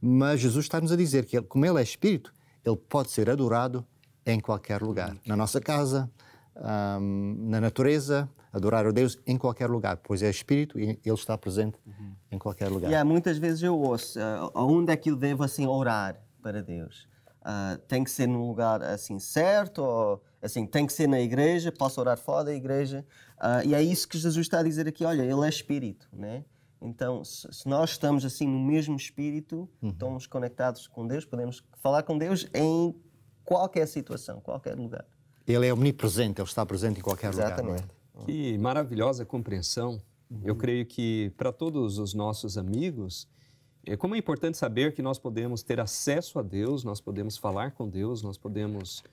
mas 0.00 0.38
Jesus 0.38 0.64
está-nos 0.64 0.92
a 0.92 0.96
dizer 0.96 1.24
que, 1.24 1.42
como 1.42 1.66
Ele 1.66 1.80
é 1.80 1.82
espírito, 1.82 2.32
Ele 2.64 2.76
pode 2.76 3.10
ser 3.10 3.28
adorado 3.28 3.84
em 4.26 4.40
qualquer 4.40 4.82
lugar. 4.82 5.10
Uhum. 5.10 5.20
Na 5.26 5.36
nossa 5.36 5.60
casa, 5.60 6.10
um, 6.56 7.36
na 7.48 7.60
natureza, 7.60 8.28
adorar 8.52 8.86
a 8.86 8.90
Deus 8.90 9.18
em 9.26 9.36
qualquer 9.36 9.68
lugar, 9.68 9.96
pois 9.98 10.22
é 10.22 10.30
Espírito 10.30 10.78
e 10.78 10.98
Ele 11.04 11.14
está 11.14 11.36
presente 11.36 11.78
em 12.30 12.38
qualquer 12.38 12.68
lugar. 12.68 12.90
E 12.90 12.94
há 12.94 13.04
muitas 13.04 13.38
vezes 13.38 13.62
eu 13.62 13.76
ouço, 13.76 14.18
uh, 14.18 14.50
aonde 14.54 14.92
é 14.92 14.96
que 14.96 15.10
eu 15.10 15.16
devo 15.16 15.42
assim 15.42 15.66
orar 15.66 16.20
para 16.40 16.62
Deus? 16.62 17.08
Uh, 17.40 17.76
tem 17.88 18.02
que 18.02 18.10
ser 18.10 18.26
num 18.26 18.46
lugar 18.46 18.82
assim 18.82 19.18
certo 19.18 19.82
ou 19.82 20.22
assim 20.40 20.66
tem 20.66 20.86
que 20.86 20.92
ser 20.92 21.06
na 21.06 21.20
igreja? 21.20 21.70
Posso 21.70 22.00
orar 22.00 22.16
fora 22.16 22.44
da 22.44 22.54
igreja? 22.54 23.04
Uh, 23.38 23.68
e 23.68 23.74
é 23.74 23.82
isso 23.82 24.08
que 24.08 24.16
Jesus 24.16 24.46
está 24.46 24.60
a 24.60 24.62
dizer 24.62 24.88
aqui. 24.88 25.04
Olha, 25.04 25.22
Ele 25.22 25.44
é 25.44 25.48
Espírito, 25.48 26.08
né? 26.12 26.44
Então, 26.80 27.24
se, 27.24 27.48
se 27.50 27.68
nós 27.68 27.90
estamos 27.90 28.24
assim 28.24 28.46
no 28.46 28.58
mesmo 28.58 28.94
Espírito, 28.96 29.68
uhum. 29.82 29.88
estamos 29.88 30.26
conectados 30.26 30.86
com 30.86 31.06
Deus, 31.06 31.24
podemos 31.24 31.62
falar 31.82 32.02
com 32.02 32.16
Deus 32.16 32.46
em 32.54 32.94
qualquer 33.44 33.86
situação, 33.86 34.40
qualquer 34.40 34.74
lugar. 34.76 35.04
Ele 35.46 35.66
é 35.66 35.72
omnipresente, 35.72 36.40
ele 36.40 36.48
está 36.48 36.64
presente 36.64 37.00
em 37.00 37.02
qualquer 37.02 37.28
Exatamente. 37.30 37.82
lugar. 37.82 37.90
Exatamente. 38.14 38.26
Que 38.26 38.58
maravilhosa 38.58 39.24
compreensão. 39.24 40.00
Uhum. 40.30 40.40
Eu 40.44 40.56
creio 40.56 40.86
que 40.86 41.30
para 41.36 41.52
todos 41.52 41.98
os 41.98 42.14
nossos 42.14 42.56
amigos, 42.56 43.28
é 43.86 43.96
como 43.96 44.14
é 44.14 44.18
importante 44.18 44.56
saber 44.56 44.94
que 44.94 45.02
nós 45.02 45.18
podemos 45.18 45.62
ter 45.62 45.78
acesso 45.78 46.38
a 46.38 46.42
Deus, 46.42 46.84
nós 46.84 47.00
podemos 47.00 47.36
falar 47.36 47.72
com 47.72 47.88
Deus, 47.88 48.22
nós 48.22 48.38
podemos 48.38 49.04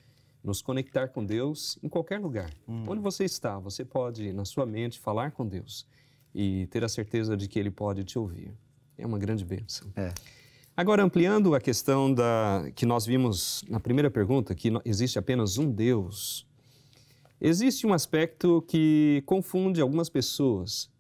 nos 0.44 0.62
conectar 0.62 1.10
com 1.10 1.24
Deus 1.24 1.78
em 1.84 1.90
qualquer 1.90 2.20
lugar. 2.20 2.50
Uhum. 2.68 2.86
Onde 2.88 3.02
você 3.02 3.26
está, 3.26 3.60
você 3.60 3.84
pode, 3.84 4.32
na 4.34 4.46
sua 4.46 4.66
mente, 4.66 5.00
falar 5.00 5.32
com 5.32 5.46
Deus 5.46 5.86
e 6.34 6.68
ter 6.68 6.84
a 6.84 6.90
certeza 6.90 7.36
de 7.36 7.48
que 7.48 7.60
Ele 7.60 7.70
pode 7.70 8.04
te 8.04 8.18
ouvir. 8.18 8.52
É 8.98 9.06
uma 9.06 9.20
grande 9.20 9.44
bênção. 9.44 9.92
É. 9.96 10.14
Agora, 10.76 11.04
ampliando 11.04 11.54
a 11.54 11.60
questão 11.60 12.14
da 12.14 12.72
que 12.76 12.86
nós 12.86 13.06
vimos 13.06 13.64
na 13.68 13.80
primeira 13.80 14.10
pergunta, 14.10 14.56
que 14.56 14.72
existe 14.86 15.20
apenas 15.20 15.58
um 15.58 15.70
Deus, 15.70 16.48
Existe 17.44 17.88
um 17.88 17.94
aspecto 17.94 18.64
que 18.68 19.24
confunde 19.26 19.82
algumas 19.82 20.10
pessoas. 20.10 20.92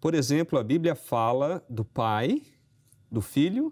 Por 0.00 0.14
exemplo, 0.14 0.58
a 0.58 0.64
Bíblia 0.64 0.94
fala 0.94 1.62
do 1.68 1.84
Pai, 1.84 2.40
do 3.12 3.20
Filho 3.20 3.70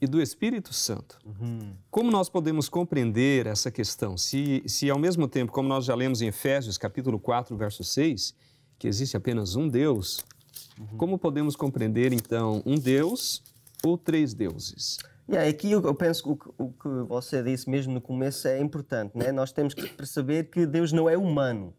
e 0.00 0.06
do 0.06 0.22
Espírito 0.22 0.72
Santo. 0.72 1.18
Uhum. 1.26 1.74
Como 1.90 2.12
nós 2.12 2.28
podemos 2.28 2.68
compreender 2.68 3.46
essa 3.46 3.72
questão? 3.72 4.16
Se, 4.16 4.62
se 4.68 4.88
ao 4.88 5.00
mesmo 5.00 5.26
tempo, 5.26 5.50
como 5.50 5.68
nós 5.68 5.84
já 5.84 5.96
lemos 5.96 6.22
em 6.22 6.28
Efésios 6.28 6.78
capítulo 6.78 7.18
4, 7.18 7.56
verso 7.56 7.82
6, 7.82 8.32
que 8.78 8.86
existe 8.86 9.16
apenas 9.16 9.56
um 9.56 9.68
Deus, 9.68 10.24
uhum. 10.78 10.96
como 10.96 11.18
podemos 11.18 11.56
compreender 11.56 12.12
então 12.12 12.62
um 12.64 12.78
Deus 12.78 13.42
ou 13.88 13.98
três 13.98 14.34
deuses? 14.34 14.98
E 15.28 15.36
aí, 15.36 15.48
aqui 15.48 15.72
eu 15.72 15.94
penso 15.94 16.22
que 16.22 16.28
o, 16.28 16.54
o, 16.56 16.72
que 16.72 16.88
você 17.08 17.42
disse 17.42 17.68
mesmo 17.68 17.92
no 17.92 18.00
começo 18.00 18.46
é 18.46 18.60
importante, 18.60 19.18
né? 19.18 19.32
Nós 19.32 19.50
temos 19.50 19.74
que 19.74 19.88
perceber 19.88 20.44
que 20.44 20.64
Deus 20.64 20.92
não 20.92 21.08
é 21.08 21.18
humano. 21.18 21.74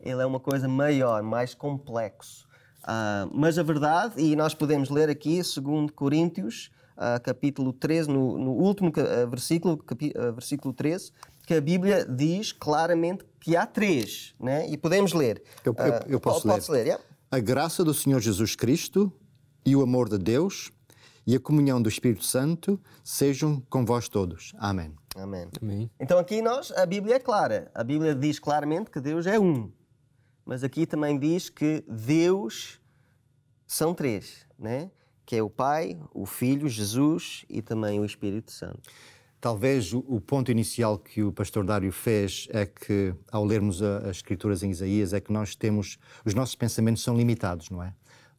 Ele 0.00 0.22
é 0.22 0.26
uma 0.26 0.40
coisa 0.40 0.66
maior, 0.66 1.22
mais 1.22 1.54
complexo. 1.54 2.48
Uh, 2.82 3.28
mas 3.34 3.58
a 3.58 3.62
verdade, 3.62 4.14
e 4.16 4.34
nós 4.34 4.54
podemos 4.54 4.88
ler 4.88 5.10
aqui, 5.10 5.44
segundo 5.44 5.92
Coríntios, 5.92 6.70
uh, 6.96 7.20
capítulo 7.22 7.74
13, 7.74 8.08
no, 8.08 8.38
no 8.38 8.52
último 8.52 8.88
uh, 8.88 9.28
versículo, 9.28 9.76
capi, 9.76 10.14
versículo 10.32 10.72
13, 10.72 11.12
que 11.46 11.52
a 11.52 11.60
Bíblia 11.60 12.06
diz 12.06 12.52
claramente 12.52 13.24
que 13.38 13.54
há 13.54 13.66
três, 13.66 14.34
né? 14.40 14.66
E 14.66 14.78
podemos 14.78 15.12
ler. 15.12 15.42
Eu, 15.62 15.74
eu, 15.76 16.12
eu 16.12 16.20
posso 16.20 16.48
ler. 16.48 16.62
ler 16.70 16.86
yeah? 16.86 17.04
A 17.30 17.38
graça 17.38 17.84
do 17.84 17.92
Senhor 17.92 18.20
Jesus 18.20 18.56
Cristo 18.56 19.12
e 19.66 19.76
o 19.76 19.82
amor 19.82 20.08
de 20.08 20.16
Deus 20.16 20.72
e 21.28 21.36
a 21.36 21.38
comunhão 21.38 21.82
do 21.82 21.90
Espírito 21.90 22.24
Santo 22.24 22.80
sejam 23.04 23.60
com 23.68 23.84
vós 23.84 24.08
todos. 24.08 24.54
Amém. 24.56 24.94
Amém. 25.14 25.46
Amém. 25.60 25.90
Então 26.00 26.18
aqui 26.18 26.40
nós, 26.40 26.72
a 26.72 26.86
Bíblia 26.86 27.16
é 27.16 27.18
clara. 27.18 27.70
A 27.74 27.84
Bíblia 27.84 28.14
diz 28.14 28.38
claramente 28.38 28.90
que 28.90 28.98
Deus 28.98 29.26
é 29.26 29.38
um. 29.38 29.70
Mas 30.42 30.64
aqui 30.64 30.86
também 30.86 31.18
diz 31.18 31.50
que 31.50 31.84
Deus 31.86 32.80
são 33.66 33.92
três, 33.92 34.46
né? 34.58 34.90
Que 35.26 35.36
é 35.36 35.42
o 35.42 35.50
Pai, 35.50 36.00
o 36.14 36.24
Filho, 36.24 36.66
Jesus 36.66 37.44
e 37.46 37.60
também 37.60 38.00
o 38.00 38.06
Espírito 38.06 38.50
Santo. 38.50 38.80
Talvez 39.38 39.92
o, 39.92 40.22
ponto 40.22 40.50
inicial 40.50 40.98
que 40.98 41.22
o 41.22 41.30
pastor 41.30 41.62
Dário 41.62 41.92
fez 41.92 42.48
é 42.50 42.64
que, 42.64 43.14
ao 43.30 43.44
lermos 43.44 43.82
as 43.82 44.16
escrituras 44.16 44.62
em 44.62 44.70
Isaías, 44.70 45.12
é 45.12 45.20
que 45.20 45.30
nós 45.30 45.54
temos, 45.54 45.98
os 46.24 46.32
nossos 46.32 46.54
pensamentos 46.54 47.02
são 47.02 47.14
limitados, 47.14 47.68
não 47.68 47.82
é? 47.82 47.92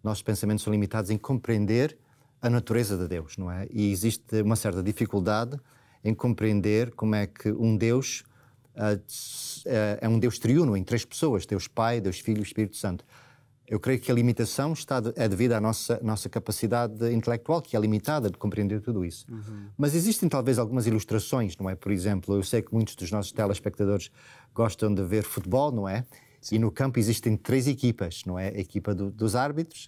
Nossos 0.03 0.23
pensamentos 0.23 0.63
são 0.63 0.73
limitados 0.73 1.11
em 1.11 1.19
compreender 1.19 1.95
a 2.41 2.49
natureza 2.49 2.97
de 2.97 3.07
Deus, 3.07 3.37
não 3.37 3.51
é? 3.51 3.67
E 3.71 3.91
existe 3.91 4.41
uma 4.41 4.55
certa 4.55 4.81
dificuldade 4.81 5.59
em 6.03 6.13
compreender 6.13 6.93
como 6.95 7.15
é 7.15 7.27
que 7.27 7.51
um 7.51 7.75
Deus 7.75 8.23
uh, 8.75 9.01
é 9.99 10.07
um 10.07 10.17
Deus 10.17 10.39
triuno 10.39 10.75
em 10.77 10.83
três 10.83 11.03
pessoas: 11.03 11.45
Deus 11.45 11.67
Pai, 11.67 11.99
Deus 11.99 12.19
Filho 12.19 12.39
e 12.39 12.43
Espírito 12.43 12.77
Santo. 12.77 13.05
Eu 13.67 13.79
creio 13.79 13.99
que 13.99 14.11
a 14.11 14.15
limitação 14.15 14.73
está 14.73 14.99
de, 14.99 15.13
é 15.15 15.27
devido 15.29 15.51
à 15.51 15.61
nossa, 15.61 15.99
nossa 16.01 16.27
capacidade 16.27 17.13
intelectual, 17.13 17.61
que 17.61 17.77
é 17.77 17.79
limitada 17.79 18.27
de 18.27 18.35
compreender 18.35 18.81
tudo 18.81 19.05
isso. 19.05 19.27
Uhum. 19.29 19.67
Mas 19.77 19.93
existem 19.93 20.27
talvez 20.27 20.57
algumas 20.57 20.87
ilustrações, 20.87 21.55
não 21.55 21.69
é? 21.69 21.75
Por 21.75 21.91
exemplo, 21.91 22.35
eu 22.35 22.41
sei 22.41 22.63
que 22.63 22.73
muitos 22.73 22.95
dos 22.95 23.11
nossos 23.11 23.31
telespectadores 23.31 24.09
gostam 24.55 24.91
de 24.91 25.03
ver 25.03 25.23
futebol, 25.23 25.71
não 25.71 25.87
é? 25.87 26.03
Sim. 26.41 26.55
E 26.55 26.59
no 26.59 26.71
campo 26.71 26.97
existem 26.97 27.37
três 27.37 27.67
equipas, 27.67 28.23
não 28.25 28.39
é? 28.39 28.47
A 28.47 28.59
equipa 28.59 28.95
do, 28.95 29.11
dos 29.11 29.35
árbitros, 29.35 29.87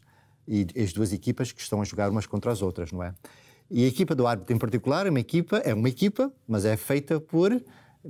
e 0.51 0.67
as 0.81 0.91
duas 0.91 1.13
equipas 1.13 1.53
que 1.53 1.61
estão 1.61 1.81
a 1.81 1.85
jogar 1.85 2.09
umas 2.09 2.25
contra 2.25 2.51
as 2.51 2.61
outras, 2.61 2.91
não 2.91 3.01
é? 3.01 3.15
E 3.69 3.85
a 3.85 3.87
equipa 3.87 4.13
do 4.13 4.27
árbitro 4.27 4.53
em 4.53 4.59
particular 4.59 5.07
é 5.07 5.09
uma 5.09 5.21
equipa, 5.21 5.59
é 5.59 5.73
uma 5.73 5.87
equipa, 5.87 6.29
mas 6.45 6.65
é 6.65 6.75
feita 6.75 7.21
por, 7.21 7.63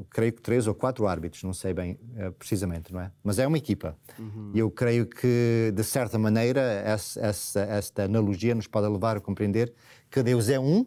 creio 0.09 0.33
que 0.33 0.41
três 0.41 0.65
ou 0.65 0.73
quatro 0.73 1.05
árbitros, 1.05 1.43
não 1.43 1.53
sei 1.53 1.71
bem 1.71 1.99
é, 2.15 2.31
precisamente, 2.31 2.91
não 2.91 2.99
é? 2.99 3.11
Mas 3.23 3.37
é 3.37 3.45
uma 3.45 3.59
equipa. 3.59 3.95
Uhum. 4.17 4.51
E 4.55 4.59
eu 4.59 4.71
creio 4.71 5.05
que, 5.05 5.71
de 5.71 5.83
certa 5.83 6.17
maneira, 6.17 6.59
essa, 6.61 7.19
essa, 7.19 7.59
esta 7.61 8.03
analogia 8.05 8.55
nos 8.55 8.65
pode 8.65 8.87
levar 8.87 9.17
a 9.17 9.19
compreender 9.19 9.71
que 10.09 10.23
Deus 10.23 10.49
é 10.49 10.59
um, 10.59 10.83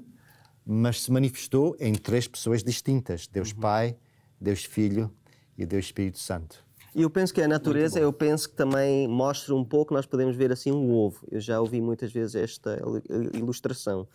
mas 0.67 1.03
se 1.03 1.13
manifestou 1.13 1.77
em 1.79 1.95
três 1.95 2.27
pessoas 2.27 2.65
distintas: 2.65 3.29
Deus 3.29 3.53
uhum. 3.53 3.61
Pai, 3.61 3.97
Deus 4.41 4.65
Filho 4.65 5.09
e 5.57 5.65
Deus 5.65 5.85
Espírito 5.85 6.19
Santo. 6.19 6.64
E 6.95 7.03
eu 7.03 7.11
penso 7.11 7.35
que 7.35 7.43
a 7.43 7.49
natureza, 7.49 7.99
eu 7.99 8.13
penso 8.13 8.49
que 8.49 8.55
também 8.55 9.09
mostra 9.09 9.55
um 9.55 9.65
pouco, 9.65 9.93
nós 9.93 10.07
podemos 10.07 10.37
ver 10.37 10.53
assim 10.53 10.71
um 10.71 10.93
ovo. 10.93 11.27
Eu 11.31 11.41
já 11.41 11.61
ouvi 11.61 11.81
muitas 11.81 12.13
vezes 12.13 12.37
esta 12.37 12.81
ilustração. 13.33 14.07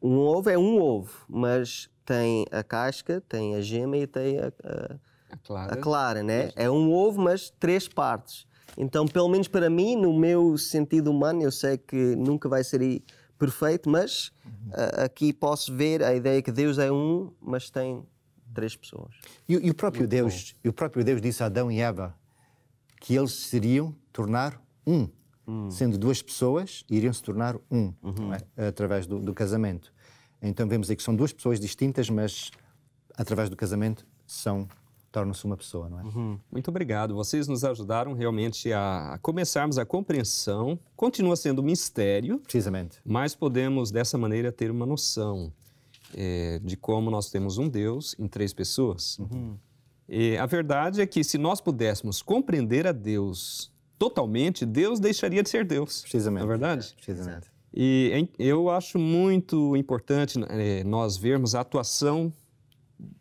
Um 0.00 0.18
ovo 0.18 0.48
é 0.48 0.56
um 0.56 0.80
ovo, 0.80 1.10
mas 1.28 1.90
tem 2.04 2.46
a 2.52 2.62
casca, 2.62 3.20
tem 3.28 3.56
a 3.56 3.60
gema 3.60 3.96
e 3.96 4.06
tem 4.06 4.38
a, 4.38 4.52
a, 4.62 4.96
a 5.30 5.36
clara. 5.36 5.72
a 5.72 5.76
clara, 5.76 6.22
né? 6.22 6.52
É 6.54 6.70
um 6.70 6.92
ovo, 6.92 7.20
mas 7.20 7.50
três 7.58 7.88
partes. 7.88 8.46
Então, 8.76 9.06
pelo 9.06 9.28
menos 9.28 9.48
para 9.48 9.68
mim, 9.68 9.96
no 9.96 10.16
meu 10.16 10.56
sentido 10.56 11.10
humano, 11.10 11.42
eu 11.42 11.50
sei 11.50 11.76
que 11.76 12.14
nunca 12.14 12.48
vai 12.48 12.62
ser 12.62 13.02
perfeito, 13.36 13.90
mas 13.90 14.30
uhum. 14.44 15.04
aqui 15.04 15.32
posso 15.32 15.74
ver 15.74 16.04
a 16.04 16.14
ideia 16.14 16.40
que 16.40 16.52
Deus 16.52 16.78
é 16.78 16.90
um, 16.90 17.32
mas 17.40 17.68
tem 17.68 18.04
três 18.54 18.76
pessoas. 18.76 19.14
E, 19.48 19.54
e 19.54 19.70
o 19.70 19.74
próprio 19.74 20.06
Deus, 20.06 20.54
e 20.62 20.68
o 20.68 20.72
próprio 20.72 21.04
Deus 21.04 21.20
disse 21.20 21.42
a 21.42 21.46
Adão 21.46 21.70
e 21.70 21.80
Eva: 21.80 22.14
que 23.00 23.14
eles 23.14 23.32
seriam 23.32 23.94
tornar 24.12 24.60
um. 24.86 25.08
Hum. 25.46 25.70
Sendo 25.70 25.96
duas 25.96 26.20
pessoas, 26.20 26.84
iriam 26.90 27.12
se 27.12 27.22
tornar 27.22 27.56
um, 27.70 27.92
uhum. 28.02 28.34
é? 28.34 28.66
através 28.68 29.06
do, 29.06 29.18
do, 29.18 29.32
casamento. 29.32 29.92
Então 30.42 30.68
vemos 30.68 30.90
aí 30.90 30.96
que 30.96 31.02
são 31.02 31.16
duas 31.16 31.32
pessoas 31.32 31.58
distintas, 31.58 32.10
mas 32.10 32.50
através 33.16 33.48
do 33.48 33.56
casamento 33.56 34.06
são 34.26 34.68
tornam-se 35.10 35.44
uma 35.46 35.56
pessoa, 35.56 35.88
não 35.88 36.00
é? 36.00 36.02
Uhum. 36.04 36.38
Muito 36.52 36.68
obrigado. 36.68 37.14
Vocês 37.14 37.48
nos 37.48 37.64
ajudaram 37.64 38.12
realmente 38.12 38.72
a 38.72 39.18
começarmos 39.22 39.78
a 39.78 39.86
compreensão. 39.86 40.78
Continua 40.94 41.34
sendo 41.34 41.62
um 41.62 41.64
mistério. 41.64 42.38
Precisamente. 42.40 43.00
Mas 43.04 43.34
podemos 43.34 43.90
dessa 43.90 44.18
maneira 44.18 44.52
ter 44.52 44.70
uma 44.70 44.84
noção 44.84 45.52
é, 46.14 46.60
de 46.62 46.76
como 46.76 47.10
nós 47.10 47.30
temos 47.30 47.58
um 47.58 47.68
Deus 47.68 48.14
em 48.18 48.28
três 48.28 48.52
pessoas. 48.52 49.18
Uhum. 49.18 49.56
E 50.08 50.36
a 50.38 50.46
verdade 50.46 51.00
é 51.02 51.06
que 51.06 51.22
se 51.22 51.36
nós 51.36 51.60
pudéssemos 51.60 52.22
compreender 52.22 52.86
a 52.86 52.92
Deus 52.92 53.70
totalmente, 53.98 54.64
Deus 54.64 54.98
deixaria 54.98 55.42
de 55.42 55.50
ser 55.50 55.64
Deus. 55.64 56.00
Precisamente. 56.02 56.40
Não 56.40 56.46
é 56.46 56.56
verdade? 56.56 56.94
Precisamente. 56.94 57.50
E 57.74 58.28
eu 58.38 58.70
acho 58.70 58.98
muito 58.98 59.76
importante 59.76 60.38
é, 60.48 60.82
nós 60.84 61.16
vermos 61.16 61.54
a 61.54 61.60
atuação 61.60 62.32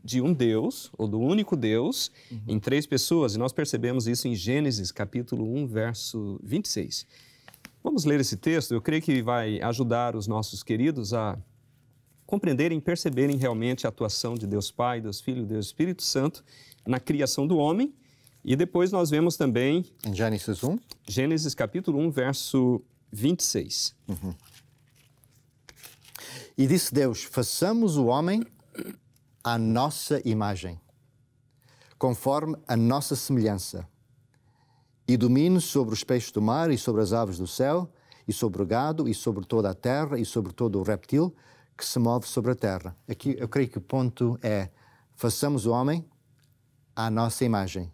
de 0.04 0.22
um 0.22 0.34
Deus, 0.34 0.90
ou 0.98 1.08
do 1.08 1.20
único 1.20 1.56
Deus, 1.56 2.12
uhum. 2.32 2.42
em 2.48 2.60
três 2.60 2.88
pessoas. 2.88 3.36
E 3.36 3.38
nós 3.38 3.52
percebemos 3.52 4.08
isso 4.08 4.28
em 4.28 4.34
Gênesis, 4.34 4.92
capítulo 4.92 5.46
1, 5.56 5.68
verso 5.68 6.40
26. 6.42 7.06
Vamos 7.84 8.06
ler 8.06 8.20
esse 8.20 8.38
texto? 8.38 8.74
Eu 8.74 8.82
creio 8.82 9.02
que 9.02 9.22
vai 9.22 9.62
ajudar 9.62 10.16
os 10.16 10.26
nossos 10.26 10.64
queridos 10.64 11.14
a 11.14 11.38
compreenderem, 12.26 12.80
perceberem 12.80 13.38
realmente 13.38 13.86
a 13.86 13.90
atuação 13.90 14.36
de 14.36 14.48
Deus 14.48 14.72
Pai, 14.72 15.00
Deus 15.00 15.22
Filho, 15.22 15.46
Deus 15.46 15.68
Espírito 15.68 16.04
Santo 16.04 16.44
na 16.88 17.00
criação 17.00 17.46
do 17.46 17.58
homem. 17.58 17.94
E 18.44 18.56
depois 18.56 18.92
nós 18.92 19.10
vemos 19.10 19.36
também. 19.36 19.86
Em 20.06 20.14
Gênesis 20.16 20.64
1? 20.64 20.80
Gênesis 21.08 21.54
capítulo 21.54 22.00
1, 22.00 22.10
verso 22.12 22.82
26. 23.12 23.94
Uhum. 24.08 24.34
E 26.58 26.66
disse 26.66 26.94
Deus: 26.94 27.24
façamos 27.24 27.98
o 27.98 28.06
homem 28.06 28.44
à 29.44 29.58
nossa 29.58 30.22
imagem, 30.28 30.80
conforme 31.98 32.56
a 32.68 32.76
nossa 32.78 33.16
semelhança. 33.16 33.88
e 35.08 35.16
domine 35.16 35.62
sobre 35.62 35.94
os 35.94 36.04
peixes 36.04 36.32
do 36.32 36.42
mar 36.42 36.70
e 36.70 36.78
sobre 36.78 37.02
as 37.02 37.14
aves 37.14 37.38
do 37.38 37.48
céu 37.48 37.90
e 38.28 38.34
sobre 38.34 38.62
o 38.62 38.66
gado 38.66 39.08
e 39.08 39.14
sobre 39.14 39.46
toda 39.46 39.70
a 39.70 39.74
terra 39.74 40.20
e 40.20 40.26
sobre 40.26 40.52
todo 40.52 40.80
o 40.80 40.84
reptil 40.84 41.34
que 41.78 41.86
se 41.86 41.98
move 41.98 42.28
sobre 42.28 42.52
a 42.52 42.56
terra. 42.56 42.96
Aqui 43.08 43.36
eu 43.40 43.48
creio 43.48 43.70
que 43.70 43.78
o 43.78 43.82
ponto 43.82 44.38
é 44.42 44.70
façamos 45.16 45.66
o 45.66 45.72
homem 45.72 46.06
à 46.98 47.12
nossa 47.12 47.46
imagem, 47.46 47.92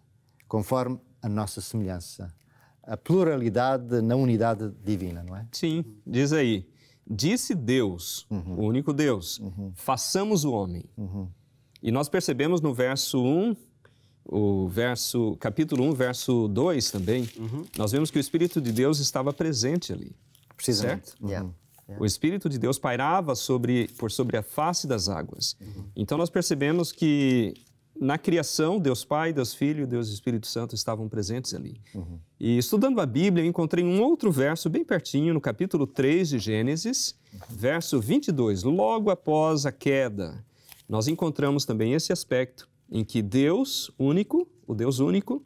conforme 0.48 0.98
a 1.20 1.28
nossa 1.28 1.60
semelhança. 1.60 2.34
A 2.82 2.96
pluralidade 2.96 4.00
na 4.00 4.16
unidade 4.16 4.72
divina, 4.82 5.22
não 5.22 5.36
é? 5.36 5.46
Sim, 5.52 5.84
diz 6.06 6.32
aí. 6.32 6.66
Disse 7.06 7.54
Deus, 7.54 8.26
uhum. 8.30 8.54
o 8.56 8.62
único 8.62 8.94
Deus, 8.94 9.38
uhum. 9.40 9.72
façamos 9.74 10.44
o 10.46 10.52
homem. 10.52 10.86
Uhum. 10.96 11.28
E 11.82 11.92
nós 11.92 12.08
percebemos 12.08 12.62
no 12.62 12.72
verso 12.72 13.22
1, 13.22 13.54
o 14.24 14.68
verso, 14.68 15.36
capítulo 15.38 15.84
1, 15.84 15.92
verso 15.92 16.48
2 16.48 16.90
também, 16.90 17.28
uhum. 17.36 17.66
nós 17.76 17.92
vemos 17.92 18.10
que 18.10 18.16
o 18.16 18.20
Espírito 18.20 18.58
de 18.58 18.72
Deus 18.72 19.00
estava 19.00 19.34
presente 19.34 19.92
ali. 19.92 20.16
Precisamente. 20.56 21.10
Certo? 21.10 21.26
Yeah. 21.26 21.52
Yeah. 21.86 22.02
O 22.02 22.06
Espírito 22.06 22.48
de 22.48 22.58
Deus 22.58 22.78
pairava 22.78 23.34
sobre, 23.34 23.88
por 23.98 24.10
sobre 24.10 24.38
a 24.38 24.42
face 24.42 24.86
das 24.86 25.10
águas. 25.10 25.56
Uhum. 25.60 25.84
Então 25.94 26.16
nós 26.16 26.30
percebemos 26.30 26.90
que 26.90 27.52
na 27.98 28.18
criação, 28.18 28.78
Deus 28.78 29.04
Pai, 29.04 29.32
Deus 29.32 29.54
Filho 29.54 29.84
e 29.84 29.86
Deus 29.86 30.08
Espírito 30.08 30.46
Santo 30.46 30.74
estavam 30.74 31.08
presentes 31.08 31.54
ali. 31.54 31.80
Uhum. 31.94 32.18
E 32.40 32.58
estudando 32.58 33.00
a 33.00 33.06
Bíblia, 33.06 33.44
eu 33.44 33.48
encontrei 33.48 33.84
um 33.84 34.02
outro 34.02 34.32
verso 34.32 34.68
bem 34.68 34.84
pertinho, 34.84 35.32
no 35.32 35.40
capítulo 35.40 35.86
3 35.86 36.30
de 36.30 36.38
Gênesis, 36.38 37.14
uhum. 37.32 37.40
verso 37.50 38.00
22. 38.00 38.64
Logo 38.64 39.10
após 39.10 39.64
a 39.64 39.72
queda, 39.72 40.44
nós 40.88 41.06
encontramos 41.06 41.64
também 41.64 41.94
esse 41.94 42.12
aspecto 42.12 42.68
em 42.90 43.04
que 43.04 43.22
Deus 43.22 43.90
único, 43.98 44.46
o 44.66 44.74
Deus 44.74 44.98
único, 44.98 45.42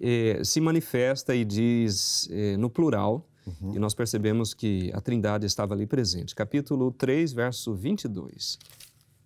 eh, 0.00 0.42
se 0.44 0.60
manifesta 0.60 1.34
e 1.34 1.44
diz 1.44 2.28
eh, 2.30 2.56
no 2.56 2.68
plural, 2.68 3.26
uhum. 3.46 3.74
e 3.76 3.78
nós 3.78 3.94
percebemos 3.94 4.52
que 4.52 4.90
a 4.92 5.00
Trindade 5.00 5.46
estava 5.46 5.74
ali 5.74 5.86
presente. 5.86 6.34
Capítulo 6.34 6.90
3, 6.90 7.32
verso 7.32 7.72
22. 7.72 8.58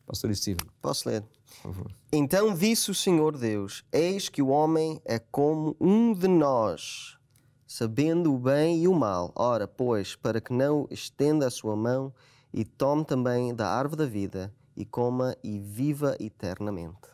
Pastor 0.07 0.35
Steven. 0.35 0.67
Posso 0.81 1.09
ler? 1.09 1.25
Favor. 1.67 1.91
Então 2.13 2.55
disse 2.55 2.91
o 2.91 2.95
Senhor 2.95 3.37
Deus: 3.37 3.85
Eis 3.93 4.29
que 4.29 4.41
o 4.41 4.49
homem 4.49 5.01
é 5.05 5.19
como 5.19 5.77
um 5.81 6.13
de 6.13 6.29
nós, 6.29 7.19
sabendo 7.67 8.33
o 8.33 8.39
bem 8.39 8.83
e 8.83 8.89
o 8.89 8.95
mal. 8.95 9.33
Ora, 9.35 9.67
pois, 9.67 10.15
para 10.15 10.41
que 10.41 10.53
não 10.53 10.87
estenda 10.91 11.47
a 11.47 11.51
sua 11.51 11.75
mão 11.75 12.15
e 12.53 12.65
tome 12.65 13.05
também 13.05 13.55
da 13.55 13.69
árvore 13.69 13.99
da 13.99 14.07
vida 14.07 14.55
e 14.77 14.85
coma 14.85 15.37
e 15.43 15.59
viva 15.59 16.17
eternamente. 16.21 17.09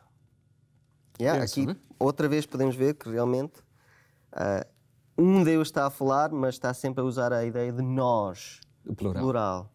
Yeah, 1.18 1.40
Penso, 1.40 1.60
aqui 1.60 1.66
né? 1.66 1.76
outra 1.98 2.28
vez 2.28 2.44
podemos 2.44 2.76
ver 2.76 2.94
que 2.94 3.08
realmente 3.08 3.60
uh, 4.32 4.66
um 5.16 5.42
Deus 5.42 5.68
está 5.68 5.86
a 5.86 5.90
falar, 5.90 6.30
mas 6.30 6.56
está 6.56 6.74
sempre 6.74 7.00
a 7.00 7.04
usar 7.04 7.32
a 7.32 7.44
ideia 7.44 7.72
de 7.72 7.82
nós, 7.82 8.60
o 8.84 8.94
plural. 8.94 9.22
plural. 9.22 9.72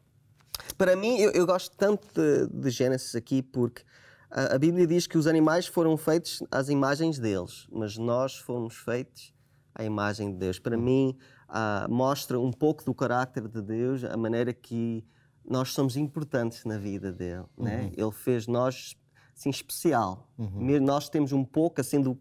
Para 0.77 0.95
mim, 0.95 1.17
eu, 1.17 1.31
eu 1.31 1.45
gosto 1.45 1.75
tanto 1.75 2.07
de, 2.13 2.47
de, 2.47 2.69
Gênesis 2.69 3.15
aqui 3.15 3.41
porque 3.41 3.83
a, 4.29 4.55
a, 4.55 4.57
Bíblia 4.57 4.85
diz 4.85 5.07
que 5.07 5.17
os 5.17 5.27
animais 5.27 5.67
foram 5.67 5.95
feitos 5.95 6.43
às 6.51 6.69
imagens 6.69 7.17
deles, 7.17 7.67
mas 7.71 7.97
nós 7.97 8.35
fomos 8.35 8.75
feitos 8.75 9.33
à 9.73 9.83
imagem 9.83 10.31
de 10.31 10.37
Deus. 10.37 10.59
Para 10.59 10.77
mim, 10.77 11.17
uh, 11.49 11.91
mostra 11.91 12.39
um 12.39 12.51
pouco 12.51 12.83
do 12.83 12.93
caráter 12.93 13.47
de 13.47 13.61
Deus, 13.61 14.03
a 14.03 14.17
maneira 14.17 14.53
que 14.53 15.05
nós 15.47 15.71
somos 15.71 15.95
importantes 15.95 16.65
na 16.65 16.77
vida 16.77 17.11
dele. 17.11 17.43
Né? 17.57 17.77
Uhum. 17.77 17.83
Né? 17.83 17.91
Ele 17.95 18.11
fez 18.11 18.47
nós 18.47 18.95
assim, 19.35 19.49
especial. 19.49 20.29
Uhum. 20.37 20.79
Nós 20.81 21.09
temos 21.09 21.31
um 21.31 21.45
pouco 21.45 21.79
assim 21.79 22.01
do, 22.01 22.19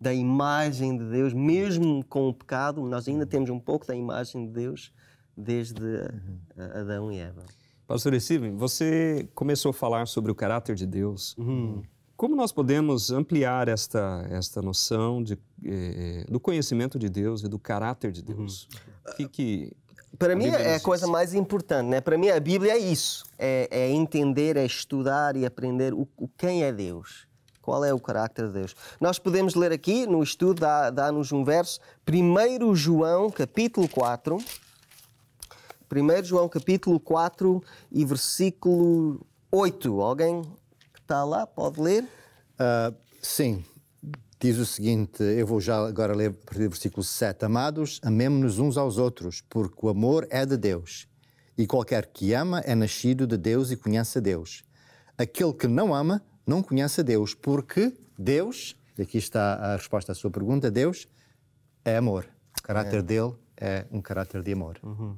da 0.00 0.12
imagem 0.12 0.96
de 0.96 1.04
Deus, 1.04 1.32
mesmo 1.32 2.04
com 2.06 2.28
o 2.28 2.34
pecado, 2.34 2.82
nós 2.82 3.06
ainda 3.06 3.26
temos 3.26 3.50
um 3.50 3.60
pouco 3.60 3.86
da 3.86 3.94
imagem 3.94 4.46
de 4.46 4.52
Deus 4.52 4.92
desde 5.36 5.82
uhum. 5.82 6.38
Adão 6.56 7.12
e 7.12 7.18
Eva. 7.18 7.44
Pastor 7.86 8.18
Steven, 8.18 8.56
você 8.56 9.28
começou 9.34 9.70
a 9.70 9.74
falar 9.74 10.06
sobre 10.06 10.32
o 10.32 10.34
caráter 10.34 10.74
de 10.74 10.86
Deus. 10.86 11.36
Uhum. 11.36 11.82
Como 12.16 12.34
nós 12.34 12.52
podemos 12.52 13.10
ampliar 13.10 13.68
esta, 13.68 14.26
esta 14.30 14.62
noção 14.62 15.22
de, 15.22 15.36
eh, 15.64 16.24
do 16.28 16.40
conhecimento 16.40 16.98
de 16.98 17.08
Deus 17.08 17.42
e 17.42 17.48
do 17.48 17.58
caráter 17.58 18.10
de 18.10 18.22
Deus? 18.22 18.68
Uhum. 19.06 19.14
Que, 19.16 19.28
que 19.28 19.76
para 20.18 20.36
mim 20.36 20.46
é 20.46 20.76
a 20.76 20.80
coisa 20.80 21.06
mais 21.06 21.34
importante, 21.34 21.88
né? 21.88 22.00
Para 22.00 22.16
mim 22.16 22.28
a 22.28 22.38
Bíblia 22.38 22.72
é 22.72 22.78
isso, 22.78 23.24
é, 23.38 23.68
é 23.70 23.90
entender, 23.90 24.56
é 24.56 24.64
estudar 24.64 25.36
e 25.36 25.44
aprender 25.44 25.92
o, 25.92 26.08
o, 26.16 26.28
quem 26.28 26.62
é 26.62 26.72
Deus, 26.72 27.26
qual 27.60 27.84
é 27.84 27.92
o 27.92 27.98
caráter 27.98 28.46
de 28.46 28.52
Deus. 28.52 28.76
Nós 29.00 29.18
podemos 29.18 29.54
ler 29.54 29.72
aqui 29.72 30.06
no 30.06 30.22
estudo 30.22 30.60
dá-nos 30.60 31.30
dá 31.30 31.36
um 31.36 31.44
verso, 31.44 31.80
1 32.08 32.74
João 32.74 33.28
capítulo 33.28 33.88
4, 33.88 34.38
1 35.94 36.24
João 36.24 36.48
capítulo 36.48 36.98
4 37.00 37.62
e 37.90 38.04
versículo 38.04 39.24
8. 39.50 40.00
Alguém 40.00 40.42
que 40.92 41.00
está 41.00 41.24
lá 41.24 41.46
pode 41.46 41.80
ler? 41.80 42.04
Uh, 42.54 42.94
sim 43.22 43.64
diz 44.44 44.58
o 44.58 44.66
seguinte, 44.66 45.22
eu 45.22 45.46
vou 45.46 45.58
já 45.58 45.86
agora 45.86 46.14
ler 46.14 46.28
a 46.28 46.32
partir 46.34 46.64
do 46.64 46.68
versículo 46.68 47.02
7. 47.02 47.46
Amados, 47.46 47.98
amemos-nos 48.02 48.58
uns 48.58 48.76
aos 48.76 48.98
outros, 48.98 49.40
porque 49.48 49.86
o 49.86 49.88
amor 49.88 50.26
é 50.28 50.44
de 50.44 50.58
Deus. 50.58 51.08
E 51.56 51.66
qualquer 51.66 52.06
que 52.06 52.34
ama 52.34 52.60
é 52.60 52.74
nascido 52.74 53.26
de 53.26 53.38
Deus 53.38 53.70
e 53.70 53.76
conhece 53.76 54.18
a 54.18 54.20
Deus. 54.20 54.62
Aquele 55.16 55.54
que 55.54 55.66
não 55.66 55.94
ama 55.94 56.22
não 56.46 56.62
conhece 56.62 57.00
a 57.00 57.02
Deus, 57.02 57.32
porque 57.32 57.96
Deus, 58.18 58.76
e 58.98 59.02
aqui 59.02 59.16
está 59.16 59.54
a 59.54 59.76
resposta 59.76 60.12
à 60.12 60.14
sua 60.14 60.30
pergunta, 60.30 60.70
Deus 60.70 61.08
é 61.82 61.96
amor. 61.96 62.28
O 62.58 62.62
caráter 62.62 62.98
é. 62.98 63.02
dele 63.02 63.32
é 63.56 63.86
um 63.90 64.02
caráter 64.02 64.42
de 64.42 64.52
amor. 64.52 64.78
Uhum. 64.82 65.16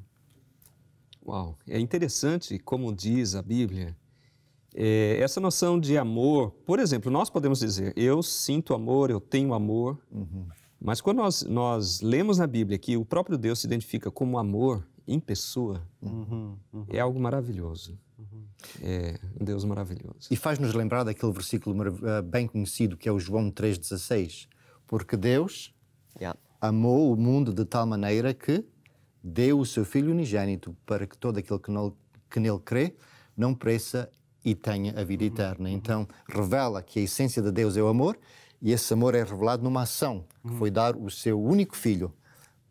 Uau, 1.27 1.59
é 1.67 1.79
interessante 1.79 2.59
como 2.59 2.95
diz 2.95 3.35
a 3.35 3.43
Bíblia 3.43 3.97
é, 4.79 5.19
essa 5.21 5.41
noção 5.41 5.81
de 5.81 5.97
amor, 5.97 6.51
por 6.67 6.79
exemplo, 6.79 7.11
nós 7.11 7.31
podemos 7.31 7.61
dizer, 7.61 7.95
eu 7.97 8.23
sinto 8.23 8.75
amor, 8.75 9.11
eu 9.11 9.19
tenho 9.19 9.55
amor, 9.55 9.99
uhum. 10.13 10.47
mas 10.79 11.01
quando 11.01 11.17
nós, 11.17 11.43
nós 11.45 12.03
lemos 12.03 12.37
na 12.37 12.47
Bíblia 12.47 12.79
que 12.79 12.95
o 12.95 13.05
próprio 13.05 13.39
Deus 13.39 13.61
se 13.61 13.67
identifica 13.67 14.11
como 14.11 14.39
amor 14.39 14.87
em 15.09 15.19
pessoa, 15.19 15.83
uhum, 16.03 16.59
uhum. 16.71 16.87
é 16.91 17.01
algo 17.01 17.19
maravilhoso. 17.19 17.99
Uhum. 18.19 18.45
É 18.83 19.19
um 19.41 19.45
Deus 19.47 19.65
maravilhoso. 19.65 20.29
E 20.31 20.37
faz-nos 20.37 20.75
lembrar 20.75 21.05
daquele 21.05 21.33
versículo 21.33 21.75
eh, 21.87 22.23
bem 22.23 22.47
conhecido 22.47 22.99
que 22.99 23.09
é 23.09 23.13
o 23.13 23.19
João 23.19 23.51
3,16. 23.51 24.47
Porque 24.87 25.17
Deus 25.17 25.75
yeah. 26.19 26.39
amou 26.61 27.13
o 27.13 27.17
mundo 27.17 27.53
de 27.53 27.65
tal 27.65 27.87
maneira 27.87 28.35
que 28.35 28.65
deu 29.27 29.59
o 29.59 29.67
seu 29.67 29.85
Filho 29.85 30.13
unigênito 30.13 30.77
para 30.87 31.05
que 31.05 31.19
todo 31.19 31.39
aquele 31.39 31.59
que, 31.59 31.71
não, 31.71 31.93
que 32.31 32.39
nele 32.39 32.61
crê 32.65 32.95
não 33.37 33.53
pereça 33.53 34.09
e 34.45 34.55
tenha 34.55 34.99
a 34.99 35.03
vida 35.03 35.25
eterna. 35.25 35.69
Então, 35.69 36.07
revela 36.29 36.81
que 36.81 37.01
a 37.01 37.03
essência 37.03 37.43
de 37.43 37.51
Deus 37.51 37.77
é 37.77 37.83
o 37.83 37.89
amor 37.89 38.17
e 38.63 38.71
esse 38.71 38.93
amor 38.93 39.17
é 39.17 39.25
revelado 39.25 39.65
numa 39.65 39.83
ação, 39.83 40.25
que 40.47 40.55
foi 40.55 40.71
dar 40.71 40.97
o 40.97 41.11
seu 41.11 41.43
único 41.43 41.77
filho 41.77 42.15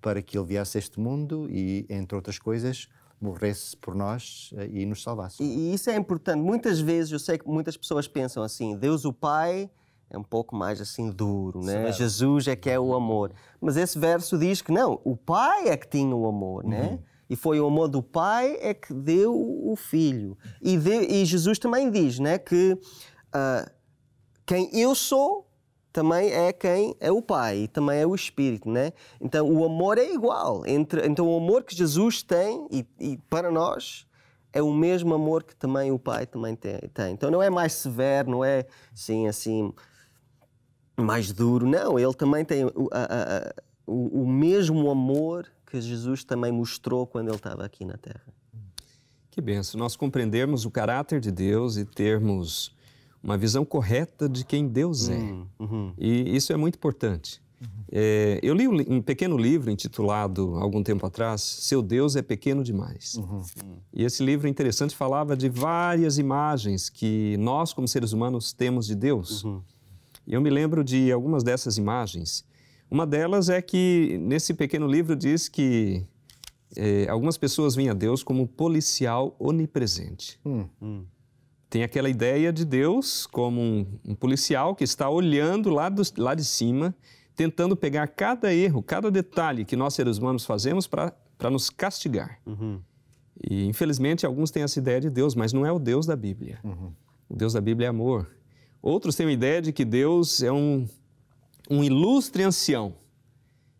para 0.01 0.21
que 0.21 0.37
ele 0.37 0.45
viesse 0.45 0.77
a 0.77 0.79
este 0.79 0.99
mundo 0.99 1.47
e, 1.49 1.85
entre 1.89 2.15
outras 2.15 2.39
coisas, 2.39 2.87
morresse 3.19 3.75
por 3.75 3.93
nós 3.93 4.51
eh, 4.55 4.69
e 4.71 4.85
nos 4.85 5.03
salvasse. 5.03 5.43
E, 5.43 5.45
e 5.45 5.73
isso 5.73 5.89
é 5.89 5.95
importante. 5.95 6.41
Muitas 6.41 6.79
vezes, 6.79 7.11
eu 7.11 7.19
sei 7.19 7.37
que 7.37 7.47
muitas 7.47 7.75
pessoas 7.75 8.07
pensam 8.07 8.43
assim, 8.43 8.77
Deus 8.77 9.03
o 9.03 9.11
Pai 9.11 9.69
é 10.09 10.17
um 10.17 10.23
pouco 10.23 10.55
mais 10.55 10.79
assim 10.79 11.09
duro, 11.09 11.61
né? 11.63 11.91
Jesus 11.91 12.47
é 12.47 12.55
que 12.55 12.69
é 12.69 12.79
o 12.79 12.93
amor. 12.93 13.31
Mas 13.59 13.77
esse 13.77 13.97
verso 13.97 14.37
diz 14.37 14.61
que 14.61 14.71
não, 14.71 14.99
o 15.03 15.15
Pai 15.15 15.69
é 15.69 15.77
que 15.77 15.87
tinha 15.87 16.15
o 16.15 16.27
amor, 16.27 16.63
né? 16.63 16.81
uhum. 16.81 16.91
né? 16.91 16.99
E 17.29 17.35
foi 17.35 17.59
o 17.59 17.65
amor 17.65 17.87
do 17.87 18.03
Pai 18.03 18.57
é 18.61 18.73
que 18.73 18.93
deu 18.93 19.33
o 19.33 19.75
Filho. 19.75 20.37
E, 20.61 20.77
de, 20.77 20.91
e 20.91 21.25
Jesus 21.25 21.57
também 21.57 21.89
diz 21.89 22.19
né, 22.19 22.37
que 22.37 22.73
uh, 22.73 23.71
quem 24.45 24.69
eu 24.73 24.93
sou 24.93 25.45
também 25.91 26.29
é 26.29 26.51
quem 26.51 26.95
é 26.99 27.11
o 27.11 27.21
Pai 27.21 27.59
e 27.59 27.67
também 27.67 27.99
é 27.99 28.05
o 28.05 28.13
Espírito, 28.13 28.69
né? 28.69 28.91
Então 29.19 29.49
o 29.49 29.63
amor 29.63 29.97
é 29.97 30.13
igual. 30.13 30.65
Entre, 30.67 31.07
então 31.07 31.27
o 31.27 31.37
amor 31.37 31.63
que 31.63 31.75
Jesus 31.75 32.21
tem 32.21 32.67
e, 32.69 32.85
e 32.99 33.17
para 33.29 33.49
nós 33.49 34.05
é 34.51 34.61
o 34.61 34.73
mesmo 34.73 35.13
amor 35.13 35.43
que 35.43 35.55
também 35.55 35.91
o 35.91 35.97
Pai 35.97 36.25
também 36.25 36.55
tem. 36.55 36.79
Então 37.11 37.31
não 37.31 37.41
é 37.41 37.49
mais 37.49 37.73
severo, 37.73 38.29
não 38.29 38.43
é 38.43 38.65
assim, 38.93 39.27
assim 39.27 39.73
mais 40.97 41.31
duro. 41.31 41.67
Não, 41.67 41.99
ele 41.99 42.13
também 42.13 42.45
tem 42.45 42.65
o, 42.65 42.89
a, 42.91 43.03
a, 43.03 43.53
o, 43.85 44.23
o 44.23 44.27
mesmo 44.27 44.89
amor 44.89 45.47
que 45.65 45.81
Jesus 45.81 46.23
também 46.23 46.51
mostrou 46.51 47.05
quando 47.05 47.27
ele 47.27 47.35
estava 47.35 47.65
aqui 47.65 47.83
na 47.83 47.97
Terra. 47.97 48.23
Que 49.29 49.41
benção, 49.41 49.77
nós 49.77 49.97
compreendermos 49.97 50.63
o 50.65 50.71
caráter 50.71 51.19
de 51.19 51.29
Deus 51.29 51.75
e 51.75 51.83
termos 51.83 52.73
uma 53.21 53.37
visão 53.37 53.65
correta 53.65 54.29
de 54.29 54.45
quem 54.45 54.67
Deus 54.67 55.09
é. 55.09 55.17
Hum, 55.17 55.47
uhum. 55.59 55.93
E 55.97 56.35
isso 56.35 56.53
é 56.53 56.55
muito 56.55 56.75
importante. 56.75 57.41
Uhum. 57.59 57.67
É, 57.91 58.39
eu 58.41 58.53
li 58.53 58.67
um, 58.67 58.97
um, 58.97 59.01
pequeno 59.01 59.37
livro 59.37 59.71
intitulado, 59.71 60.55
algum 60.57 60.83
tempo 60.83 61.05
atrás, 61.05 61.41
Seu 61.41 61.81
Deus 61.81 62.15
é 62.15 62.21
Pequeno 62.21 62.63
Demais. 62.63 63.15
Uhum. 63.15 63.43
E 63.91 64.03
esse 64.05 64.23
livro 64.23 64.47
interessante 64.47 64.95
falava 64.95 65.35
de 65.35 65.49
várias 65.49 66.17
imagens 66.17 66.87
que 66.87 67.35
nós, 67.37 67.73
como 67.73 67.87
seres 67.87 68.13
humanos, 68.13 68.53
temos 68.53 68.85
de 68.87 68.95
Deus. 68.95 69.43
Uhum. 70.25 70.31
E 70.31 70.33
eu 70.33 70.41
me 70.41 70.49
lembro 70.49 70.83
de 70.83 71.11
algumas 71.11 71.43
dessas 71.43 71.77
imagens 71.77 72.45
Uma 72.89 73.05
delas 73.05 73.49
é 73.49 73.61
que 73.61 74.17
nesse 74.21 74.53
pequeno 74.53 74.87
livro 74.87 75.15
diz 75.15 75.47
que 75.49 76.03
eh, 76.75 77.07
algumas 77.09 77.37
pessoas 77.37 77.75
veem 77.75 77.89
a 77.89 77.93
Deus 77.93 78.23
como 78.23 78.47
policial 78.47 79.35
onipresente. 79.39 80.39
Hum. 80.45 81.05
Tem 81.69 81.83
aquela 81.83 82.09
ideia 82.09 82.53
de 82.53 82.63
Deus 82.63 83.25
como 83.25 83.59
um, 83.59 83.85
um 84.05 84.15
policial 84.15 84.75
que 84.75 84.83
está 84.83 85.09
olhando 85.09 85.69
lá, 85.69 85.89
do, 85.89 86.01
lá 86.17 86.35
de 86.35 86.45
cima, 86.45 86.95
tentando 87.35 87.75
pegar 87.75 88.07
cada 88.07 88.53
erro, 88.53 88.81
cada 88.81 89.11
detalhe 89.11 89.65
que 89.65 89.75
nós 89.75 89.93
seres 89.93 90.17
humanos 90.17 90.45
fazemos 90.45 90.87
para 90.87 91.49
nos 91.49 91.69
castigar. 91.69 92.39
E 93.49 93.65
infelizmente 93.65 94.25
alguns 94.25 94.51
têm 94.51 94.63
essa 94.63 94.79
ideia 94.79 95.01
de 95.01 95.09
Deus, 95.09 95.35
mas 95.35 95.51
não 95.51 95.65
é 95.65 95.71
o 95.71 95.79
Deus 95.79 96.05
da 96.05 96.15
Bíblia. 96.15 96.59
O 97.29 97.35
Deus 97.35 97.53
da 97.53 97.59
Bíblia 97.59 97.87
é 97.87 97.89
amor. 97.89 98.29
Outros 98.85 99.15
têm 99.15 99.25
a 99.25 99.31
ideia 99.31 99.63
de 99.63 99.73
que 99.73 99.83
Deus 99.83 100.43
é 100.43 100.51
um, 100.51 100.87
um 101.67 101.83
ilustre 101.83 102.43
ancião, 102.43 102.93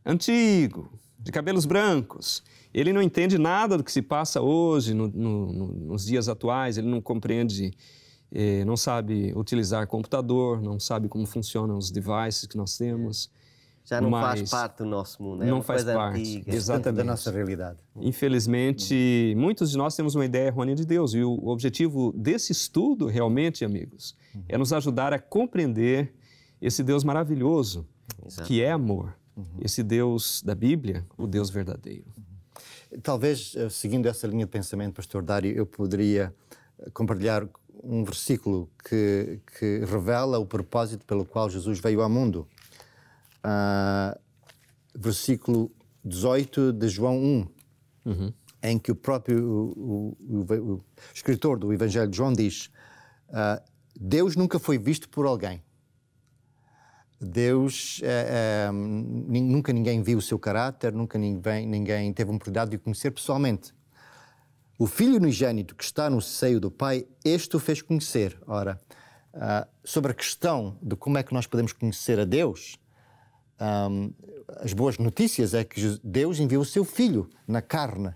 antigo, 0.04 0.92
de 1.20 1.32
cabelos 1.32 1.64
brancos. 1.68 2.42
Ele 2.74 2.92
não 2.92 3.04
entende 3.04 3.38
nada 3.38 3.78
do 3.78 3.84
que 3.84 3.92
se 3.92 4.02
passa 4.02 4.42
hoje, 4.42 4.96
no- 4.96 5.08
no- 5.08 5.54
no- 5.54 5.68
nos 5.68 6.08
dias 6.08 6.28
atuais, 6.28 6.80
ele 6.80 6.88
não 6.88 7.00
compreende, 7.00 7.72
eh, 8.32 8.66
não 8.66 8.76
sabe 8.76 9.32
utilizar 9.36 9.86
computador, 9.86 10.60
não 10.60 10.80
sabe 10.80 11.08
como 11.08 11.28
funcionam 11.28 11.78
os 11.78 11.92
devices 11.92 12.48
que 12.48 12.58
nós 12.58 12.76
temos. 12.76 13.30
Já 13.86 14.02
não 14.02 14.10
Mas 14.10 14.40
faz 14.40 14.50
parte 14.50 14.78
do 14.80 14.86
nosso 14.86 15.22
mundo, 15.22 15.44
é 15.44 15.46
não 15.46 15.58
uma 15.58 15.64
faz 15.64 15.84
coisa 15.84 15.98
parte. 15.98 16.20
antiga. 16.20 16.56
Exatamente. 16.56 16.98
Da 16.98 17.04
nossa 17.04 17.32
realidade. 17.32 17.78
Infelizmente, 17.96 19.34
muitos 19.38 19.70
de 19.70 19.78
nós 19.78 19.96
temos 19.96 20.16
uma 20.16 20.26
ideia 20.26 20.48
errônea 20.48 20.74
de 20.74 20.86
Deus 20.86 21.14
e 21.14 21.22
o 21.22 21.48
objetivo 21.48 22.12
desse 22.18 22.52
estudo, 22.52 23.06
realmente, 23.06 23.64
amigos, 23.64 24.16
é 24.50 24.58
nos 24.58 24.74
ajudar 24.74 25.14
a 25.14 25.20
compreender 25.20 26.14
esse 26.60 26.82
Deus 26.84 27.04
maravilhoso, 27.04 27.88
Exato. 28.26 28.48
que 28.48 28.62
é 28.62 28.72
amor. 28.72 29.16
Esse 29.62 29.84
Deus 29.84 30.42
da 30.42 30.56
Bíblia, 30.56 31.06
o 31.18 31.28
Deus 31.28 31.50
verdadeiro. 31.50 32.06
Talvez, 33.04 33.54
eh, 33.56 33.70
seguindo 33.70 34.08
essa 34.08 34.26
linha 34.26 34.46
de 34.46 34.52
pensamento, 34.52 34.94
Pastor 34.96 35.22
Dário, 35.22 35.52
eu 35.52 35.66
poderia 35.66 36.34
eh, 36.80 36.90
compartilhar 36.94 37.46
um 37.84 38.04
versículo 38.04 38.70
que, 38.88 39.40
que 39.60 39.80
revela 39.86 40.40
o 40.40 40.46
propósito 40.46 41.06
pelo 41.06 41.26
qual 41.26 41.50
Jesus 41.50 41.80
veio 41.80 42.02
ao 42.02 42.10
mundo. 42.10 42.48
Ah, 43.48 44.18
versículo 44.96 45.72
18 46.04 46.74
de 46.74 46.88
João 46.88 47.18
1, 48.06 48.32
em 48.64 48.80
que 48.80 48.92
o 48.92 48.96
próprio 48.96 49.46
o, 49.78 50.18
o- 50.20 50.74
o- 50.74 50.86
escritor 51.14 51.60
do 51.60 51.72
Evangelho 51.72 52.10
de 52.10 52.18
João 52.18 52.34
diz: 52.34 52.72
ah, 53.30 53.62
Deus 53.96 54.36
nunca 54.36 54.58
foi 54.58 54.80
visto 54.80 55.08
por 55.10 55.28
alguém. 55.28 55.62
Deus 57.22 58.02
eh, 58.04 58.68
eh, 58.68 58.72
nunca 58.72 59.72
ninguém 59.72 60.02
viu 60.04 60.18
o 60.18 60.22
seu 60.22 60.38
caráter, 60.38 60.92
nunca 60.92 61.18
ninguém, 61.18 61.66
ninguém 61.66 62.12
teve 62.14 62.30
a 62.30 62.34
oportunidade 62.34 62.72
de 62.72 62.78
o 62.78 62.80
conhecer 62.80 63.12
pessoalmente. 63.12 63.74
O 64.78 64.86
Filho 64.86 65.16
unigênito 65.16 65.76
que 65.76 65.84
está 65.84 66.10
no 66.10 66.22
seio 66.22 66.60
do 66.60 66.70
Pai, 66.70 67.08
este 67.24 67.56
o 67.56 67.60
fez 67.60 67.82
conhecer. 67.82 68.38
Ora, 68.46 68.80
ah, 69.34 69.66
sobre 69.84 70.12
a 70.12 70.16
questão 70.16 70.78
de 70.82 70.96
como 70.96 71.18
é 71.18 71.24
que 71.24 71.34
nós 71.34 71.48
podemos 71.48 71.72
conhecer 71.72 72.20
a 72.20 72.26
Deus, 72.26 72.78
ahm, 73.60 74.12
as 74.62 74.74
boas 74.74 74.98
notícias 74.98 75.54
é 75.54 75.64
que 75.64 76.00
Deus 76.04 76.40
enviou 76.40 76.62
o 76.62 76.66
seu 76.66 76.84
Filho 76.84 77.30
na 77.48 77.62
carne 77.62 78.14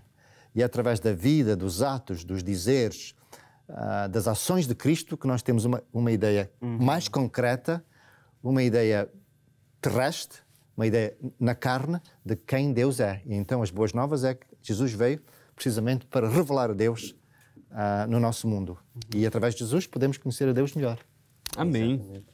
e 0.54 0.62
é 0.62 0.64
através 0.64 1.00
da 1.00 1.12
vida, 1.12 1.56
dos 1.56 1.82
atos, 1.82 2.24
dos 2.24 2.42
dizeres, 2.42 3.14
ah, 3.68 4.08
das 4.08 4.26
ações 4.26 4.66
de 4.66 4.74
Cristo 4.74 5.16
que 5.16 5.26
nós 5.26 5.42
temos 5.42 5.64
uma, 5.64 5.82
uma 5.92 6.10
ideia 6.10 6.50
mais 6.60 7.08
concreta, 7.08 7.84
uma 8.42 8.62
ideia 8.62 9.08
terrestre, 9.80 10.38
uma 10.76 10.86
ideia 10.86 11.16
na 11.38 11.54
carne 11.54 12.00
de 12.24 12.36
quem 12.36 12.72
Deus 12.72 13.00
é. 13.00 13.22
E 13.26 13.34
então 13.34 13.62
as 13.62 13.70
boas 13.70 13.92
novas 13.92 14.24
é 14.24 14.34
que 14.34 14.46
Jesus 14.62 14.92
veio 14.92 15.22
precisamente 15.54 16.06
para 16.06 16.28
revelar 16.28 16.70
a 16.70 16.74
Deus 16.74 17.14
ah, 17.70 18.06
no 18.08 18.18
nosso 18.18 18.48
mundo. 18.48 18.78
E 19.14 19.24
através 19.26 19.54
de 19.54 19.60
Jesus 19.60 19.86
podemos 19.86 20.18
conhecer 20.18 20.48
a 20.48 20.52
Deus 20.52 20.74
melhor. 20.74 20.98
Amém. 21.56 22.24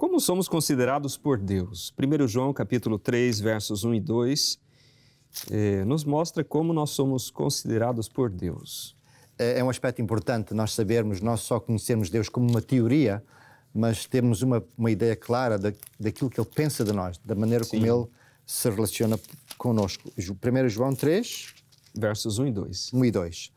Como 0.00 0.18
somos 0.18 0.48
considerados 0.48 1.18
por 1.18 1.36
Deus? 1.36 1.92
1 1.92 2.26
João 2.26 2.54
capítulo 2.54 2.98
3, 2.98 3.38
versos 3.38 3.84
1 3.84 3.96
e 3.96 4.00
2, 4.00 4.58
eh, 5.50 5.84
nos 5.84 6.04
mostra 6.04 6.42
como 6.42 6.72
nós 6.72 6.88
somos 6.88 7.30
considerados 7.30 8.08
por 8.08 8.30
Deus. 8.30 8.96
é 9.38 9.58
é 9.58 9.62
um 9.62 9.68
aspecto 9.68 10.00
importante 10.00 10.54
nós 10.54 10.72
sabermos, 10.72 11.20
não 11.20 11.36
só 11.36 11.60
conhecermos 11.60 12.08
Deus 12.08 12.30
como 12.30 12.48
uma 12.48 12.62
teoria, 12.62 13.22
mas 13.74 14.06
termos 14.06 14.40
uma, 14.40 14.64
uma 14.78 14.90
ideia 14.90 15.14
clara 15.14 15.58
da, 15.58 15.70
daquilo 15.98 16.30
que 16.30 16.40
Ele 16.40 16.48
pensa 16.48 16.82
de 16.82 16.92
nós, 16.92 17.18
da 17.22 17.34
maneira 17.34 17.66
como 17.66 17.84
Ele 17.84 18.06
se 18.46 18.70
relaciona 18.70 19.20
connosco. 19.58 20.10
1 20.16 20.68
João 20.70 20.94
3, 20.94 21.56
Versos 21.94 22.38
1 22.38 22.46
e 22.46 22.52
2. 22.52 22.92
1 22.94 23.04
e 23.04 23.10
2. 23.10 23.52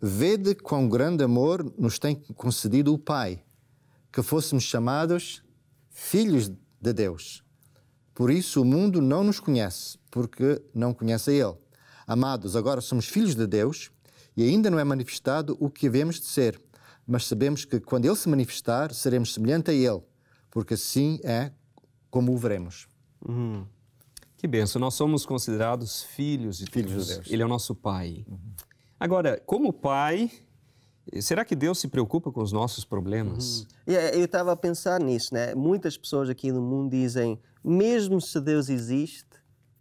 Vede 0.00 0.54
quão 0.54 0.88
grande 0.88 1.24
amor 1.24 1.68
nos 1.76 1.98
tem 1.98 2.14
concedido 2.36 2.94
o 2.94 2.98
Pai, 2.98 3.42
que 4.12 4.22
fôssemos 4.22 4.62
chamados 4.62 5.42
filhos 5.90 6.48
de 6.80 6.92
Deus. 6.92 7.42
Por 8.14 8.30
isso 8.30 8.62
o 8.62 8.64
mundo 8.64 9.00
não 9.00 9.24
nos 9.24 9.40
conhece, 9.40 9.98
porque 10.10 10.62
não 10.74 10.94
conhece 10.94 11.30
a 11.30 11.34
Ele. 11.34 11.56
Amados, 12.06 12.56
agora 12.56 12.80
somos 12.80 13.06
filhos 13.06 13.34
de 13.34 13.46
Deus 13.46 13.90
e 14.36 14.42
ainda 14.42 14.70
não 14.70 14.78
é 14.78 14.84
manifestado 14.84 15.56
o 15.60 15.70
que 15.70 15.86
havemos 15.86 16.20
de 16.20 16.26
ser, 16.26 16.60
mas 17.06 17.26
sabemos 17.26 17.64
que 17.64 17.80
quando 17.80 18.04
Ele 18.04 18.16
se 18.16 18.28
manifestar, 18.28 18.92
seremos 18.92 19.34
semelhante 19.34 19.70
a 19.70 19.74
Ele, 19.74 20.02
porque 20.50 20.74
assim 20.74 21.20
é 21.22 21.52
como 22.10 22.32
o 22.32 22.36
veremos. 22.36 22.88
Que 24.36 24.46
benção, 24.46 24.80
nós 24.80 24.94
somos 24.94 25.26
considerados 25.26 26.02
filhos 26.02 26.58
de 26.58 26.66
Filhos 26.66 26.90
de 26.90 26.96
Deus. 26.96 27.08
Deus. 27.08 27.30
Ele 27.30 27.42
é 27.42 27.44
o 27.44 27.48
nosso 27.48 27.74
Pai. 27.74 28.24
Agora, 28.98 29.40
como 29.46 29.72
Pai, 29.72 30.30
será 31.18 31.44
que 31.44 31.56
Deus 31.56 31.78
se 31.78 31.88
preocupa 31.88 32.30
com 32.30 32.42
os 32.42 32.52
nossos 32.52 32.84
problemas? 32.84 33.66
E, 33.86 33.94
eh, 33.94 34.16
Eu 34.16 34.24
estava 34.24 34.52
a 34.52 34.56
pensar 34.56 35.00
nisso, 35.00 35.34
né? 35.34 35.54
Muitas 35.54 35.96
pessoas 35.96 36.28
aqui 36.28 36.52
no 36.52 36.60
mundo 36.60 36.90
dizem, 36.90 37.40
mesmo 37.64 38.20
se 38.20 38.40
Deus 38.40 38.68
existe, 38.68 39.26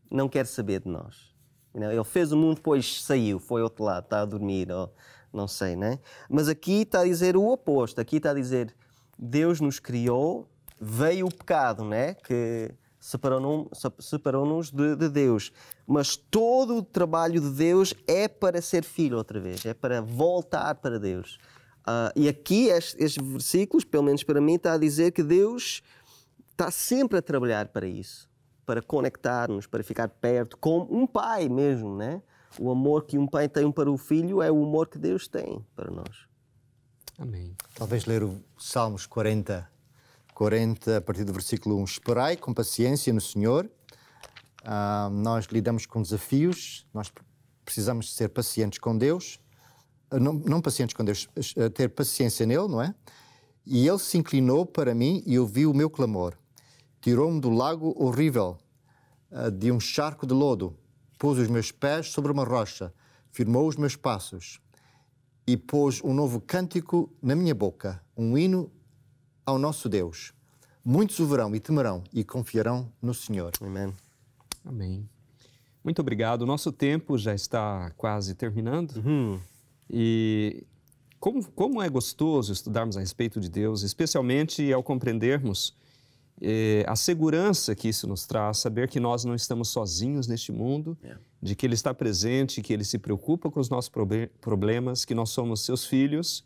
não 0.10 0.28
quer 0.28 0.46
saber 0.46 0.82
de 0.82 0.90
nós. 0.90 1.30
Know, 1.74 1.92
Ele 1.92 2.04
fez 2.04 2.32
o 2.32 2.38
mundo, 2.38 2.56
depois 2.56 3.04
saiu, 3.04 3.40
foi 3.40 3.62
outro 3.62 3.84
lado, 3.84 4.06
está 4.06 4.22
a 4.22 4.26
dormir, 4.26 4.72
ou 4.72 4.92
não 5.32 5.48
sei, 5.48 5.76
né? 5.76 6.00
Mas 6.30 6.48
aqui 6.48 6.82
está 6.82 7.02
a 7.02 7.06
dizer 7.06 7.38
o 7.38 7.48
oposto. 7.48 8.02
Aqui 8.02 8.18
está 8.18 8.32
a 8.32 8.34
dizer, 8.34 8.76
Deus 9.18 9.62
nos 9.62 9.80
criou, 9.80 10.50
veio 10.80 11.28
o 11.28 11.34
pecado, 11.34 11.84
né? 11.84 12.16
Que 12.16 12.74
separou-nos 13.10 13.68
separou 14.00 14.62
de, 14.62 14.96
de 14.96 15.10
Deus. 15.10 15.52
Mas 15.88 16.16
todo 16.16 16.78
o 16.78 16.84
trabalho 16.84 17.42
de 17.42 17.50
Deus 17.50 17.94
é 18.08 18.28
para 18.28 18.62
ser 18.62 18.84
filho 18.84 19.18
outra 19.18 19.40
vez, 19.40 19.66
é 19.66 19.74
para 19.74 20.02
voltar 20.02 20.76
para 20.76 21.00
Deus. 21.00 21.40
Ah, 21.86 22.12
e 22.16 22.28
aqui, 22.28 22.68
estes, 22.68 22.96
estes 23.00 23.26
versículos, 23.26 23.84
pelo 23.84 24.04
menos 24.04 24.24
para 24.24 24.40
mim, 24.40 24.56
está 24.56 24.74
a 24.74 24.78
dizer 24.78 25.12
que 25.12 25.24
Deus 25.24 25.82
está 26.52 26.70
sempre 26.70 27.18
a 27.18 27.22
trabalhar 27.22 27.70
para 27.70 27.88
isso, 27.88 28.30
para 28.66 28.82
conectar-nos, 28.82 29.66
para 29.66 29.84
ficar 29.84 30.08
perto, 30.08 30.56
como 30.58 30.88
um 30.96 31.08
pai 31.08 31.50
mesmo, 31.50 31.96
né? 31.96 32.22
O 32.60 32.70
amor 32.70 33.06
que 33.06 33.18
um 33.18 33.26
pai 33.26 33.48
tem 33.50 33.72
para 33.72 33.90
o 33.90 33.98
filho 33.98 34.42
é 34.42 34.52
o 34.52 34.64
amor 34.64 34.88
que 34.88 35.00
Deus 35.00 35.28
tem 35.28 35.66
para 35.76 35.90
nós. 35.90 36.28
Amém. 37.18 37.56
Talvez 37.74 38.06
ler 38.06 38.24
o 38.24 38.40
Salmos 38.58 39.06
40, 39.06 39.68
40, 40.40 40.96
a 40.96 41.02
partir 41.02 41.26
do 41.26 41.34
versículo 41.34 41.76
1. 41.82 41.84
Esperai 41.84 42.38
com 42.38 42.54
paciência 42.54 43.12
no 43.12 43.20
Senhor. 43.20 43.70
Ah, 44.64 45.10
nós 45.12 45.48
lidamos 45.48 45.86
com 45.86 46.02
desafios, 46.02 46.88
nós 46.94 47.12
precisamos 47.66 48.16
ser 48.16 48.30
pacientes 48.30 48.80
com 48.80 48.98
Deus. 48.98 49.38
Ah, 50.10 50.18
Não, 50.18 50.32
não 50.32 50.62
pacientes 50.62 50.96
com 50.96 51.04
Deus, 51.04 51.28
ah, 51.36 51.70
ter 51.70 51.90
paciência 51.90 52.46
nele, 52.46 52.70
não 52.70 52.82
é? 52.82 52.96
E 53.66 53.86
ele 53.86 54.00
se 54.00 54.18
inclinou 54.18 54.66
para 54.66 54.96
mim 54.96 55.22
e 55.26 55.38
ouviu 55.38 55.72
o 55.72 55.74
meu 55.74 55.90
clamor. 55.90 56.38
Tirou-me 57.02 57.42
do 57.42 57.50
lago 57.50 57.94
horrível, 58.02 58.58
ah, 59.30 59.50
de 59.50 59.74
um 59.74 59.80
charco 59.80 60.26
de 60.26 60.34
lodo. 60.34 60.74
Pôs 61.18 61.38
os 61.38 61.50
meus 61.50 61.70
pés 61.70 62.12
sobre 62.14 62.32
uma 62.32 62.46
rocha, 62.46 62.94
firmou 63.30 63.68
os 63.68 63.76
meus 63.76 63.98
passos 63.98 64.62
e 65.46 65.58
pôs 65.58 66.02
um 66.02 66.14
novo 66.14 66.40
cântico 66.40 67.12
na 67.22 67.36
minha 67.36 67.54
boca, 67.54 68.02
um 68.16 68.38
hino 68.38 68.72
ao 69.50 69.60
nosso 69.60 69.90
Deus. 69.90 70.34
Muitos 70.84 71.20
o 71.20 71.26
verão 71.28 71.54
e 71.56 71.60
temerão 71.60 72.04
e 72.14 72.24
confiarão 72.24 72.92
no 73.02 73.14
Senhor. 73.14 73.52
Amém. 73.62 73.94
Amém. 74.66 75.10
Muito 75.84 76.00
obrigado. 76.00 76.44
O 76.44 76.46
nosso 76.46 76.72
tempo 76.72 77.18
já 77.18 77.34
está 77.34 77.92
quase 77.98 78.34
terminando. 78.36 78.96
Uhum. 78.98 79.40
E 79.90 80.64
como, 81.20 81.44
como 81.52 81.82
é 81.82 81.90
gostoso 81.90 82.54
estudarmos 82.54 82.96
a 82.96 83.00
respeito 83.00 83.40
de 83.40 83.50
Deus, 83.50 83.84
especialmente 83.84 84.72
ao 84.72 84.82
compreendermos 84.82 85.76
eh, 86.42 86.86
a 86.88 86.96
segurança 86.96 87.76
que 87.76 87.90
isso 87.90 88.08
nos 88.08 88.26
traz, 88.26 88.60
saber 88.60 88.88
que 88.88 89.00
nós 89.00 89.26
não 89.26 89.36
estamos 89.36 89.70
sozinhos 89.70 90.28
neste 90.28 90.52
mundo, 90.52 90.98
de 91.42 91.56
que 91.56 91.66
Ele 91.66 91.74
está 91.74 91.94
presente, 91.94 92.62
que 92.62 92.72
Ele 92.72 92.84
se 92.84 92.98
preocupa 92.98 93.50
com 93.52 93.60
os 93.60 93.70
nossos 93.70 93.90
proble- 93.90 94.28
problemas, 94.40 95.04
que 95.06 95.14
nós 95.14 95.30
somos 95.30 95.66
seus 95.66 95.86
filhos 95.86 96.46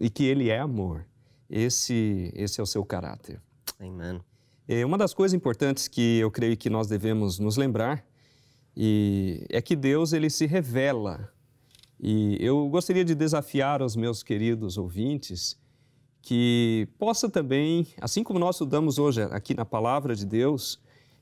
e 0.00 0.08
que 0.08 0.24
Ele 0.24 0.48
é 0.48 0.58
amor. 0.58 1.04
Esse, 1.48 2.30
esse 2.34 2.60
é 2.60 2.62
o 2.62 2.66
seu 2.66 2.84
caráter. 2.84 3.40
Amém. 3.78 4.20
É 4.66 4.84
uma 4.84 4.98
das 4.98 5.14
coisas 5.14 5.34
importantes 5.34 5.88
que 5.88 6.18
eu 6.18 6.30
creio 6.30 6.56
que 6.56 6.68
nós 6.68 6.88
devemos 6.88 7.38
nos 7.38 7.56
lembrar 7.56 8.04
e 8.76 9.46
é 9.48 9.62
que 9.62 9.74
Deus 9.74 10.12
ele 10.12 10.28
se 10.28 10.46
revela. 10.46 11.32
E 11.98 12.36
eu 12.38 12.68
gostaria 12.68 13.04
de 13.04 13.14
desafiar 13.14 13.82
os 13.82 13.96
meus 13.96 14.22
queridos 14.22 14.76
ouvintes 14.76 15.58
que 16.20 16.86
possa 16.98 17.28
também, 17.28 17.86
assim 18.00 18.22
como 18.22 18.38
nós 18.38 18.56
estudamos 18.56 18.98
hoje 18.98 19.22
aqui 19.22 19.54
na 19.54 19.64
palavra 19.64 20.14
de 20.14 20.26
Deus, 20.26 20.78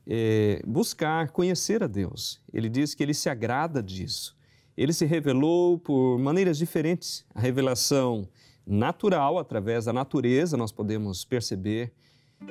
é, 0.07 0.61
buscar 0.67 1.31
conhecer 1.31 1.83
a 1.83 1.87
Deus. 1.87 2.41
Ele 2.53 2.69
diz 2.69 2.95
que 2.95 3.03
ele 3.03 3.15
se 3.15 3.29
agrada 3.29 3.83
disso. 3.83 4.37
Ele 4.77 4.93
se 4.93 5.07
revelou 5.07 5.79
por 5.79 6.19
maneiras 6.19 6.59
diferentes. 6.59 7.25
A 7.35 7.41
revelação 7.41 8.29
natural, 8.66 9.38
através 9.38 9.85
da 9.85 9.92
natureza, 9.92 10.57
nós 10.57 10.72
podemos 10.72 11.24
perceber, 11.24 11.92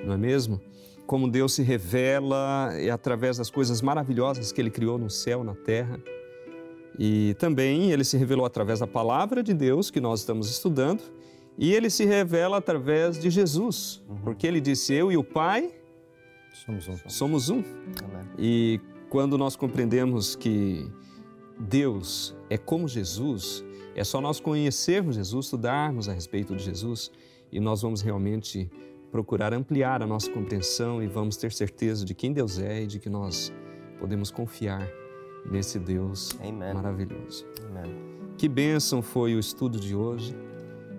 não 0.05 0.13
é 0.13 0.17
mesmo? 0.17 0.61
Como 1.05 1.29
Deus 1.29 1.53
se 1.53 1.61
revela 1.61 2.69
é 2.73 2.89
através 2.89 3.37
das 3.37 3.49
coisas 3.49 3.81
maravilhosas 3.81 4.51
que 4.51 4.61
Ele 4.61 4.71
criou 4.71 4.97
no 4.97 5.09
céu, 5.09 5.43
na 5.43 5.53
terra. 5.53 5.99
E 6.97 7.35
também 7.37 7.91
Ele 7.91 8.03
se 8.03 8.17
revelou 8.17 8.45
através 8.45 8.79
da 8.79 8.87
palavra 8.87 9.43
de 9.43 9.53
Deus 9.53 9.91
que 9.91 9.99
nós 9.99 10.21
estamos 10.21 10.49
estudando. 10.49 11.03
E 11.57 11.73
Ele 11.73 11.89
se 11.89 12.05
revela 12.05 12.57
através 12.57 13.19
de 13.19 13.29
Jesus, 13.29 14.03
uhum. 14.09 14.17
porque 14.23 14.47
Ele 14.47 14.59
disse: 14.59 14.93
Eu 14.93 15.11
e 15.11 15.17
o 15.17 15.23
Pai 15.23 15.71
somos 16.65 16.87
um. 16.87 17.09
Somos 17.09 17.49
um. 17.49 17.63
Amém. 18.03 18.27
E 18.39 18.79
quando 19.09 19.37
nós 19.37 19.55
compreendemos 19.55 20.35
que 20.35 20.89
Deus 21.59 22.35
é 22.49 22.57
como 22.57 22.87
Jesus, 22.87 23.63
é 23.95 24.03
só 24.03 24.19
nós 24.19 24.39
conhecermos 24.41 25.15
Jesus, 25.15 25.45
estudarmos 25.45 26.09
a 26.09 26.13
respeito 26.13 26.53
de 26.53 26.63
Jesus 26.63 27.09
e 27.51 27.61
nós 27.61 27.81
vamos 27.81 28.01
realmente 28.01 28.69
procurar 29.09 29.53
ampliar 29.53 30.03
a 30.03 30.05
nossa 30.05 30.29
compreensão 30.29 31.01
e 31.01 31.07
vamos 31.07 31.37
ter 31.37 31.53
certeza 31.53 32.03
de 32.03 32.13
quem 32.13 32.33
Deus 32.33 32.59
é 32.59 32.83
e 32.83 32.87
de 32.87 32.99
que 32.99 33.09
nós 33.09 33.53
podemos 33.97 34.29
confiar 34.29 34.85
nesse 35.49 35.79
Deus 35.79 36.37
Amen. 36.41 36.73
maravilhoso. 36.73 37.45
Amen. 37.69 37.95
Que 38.37 38.49
bênção 38.49 39.01
foi 39.01 39.33
o 39.33 39.39
estudo 39.39 39.79
de 39.79 39.95
hoje, 39.95 40.35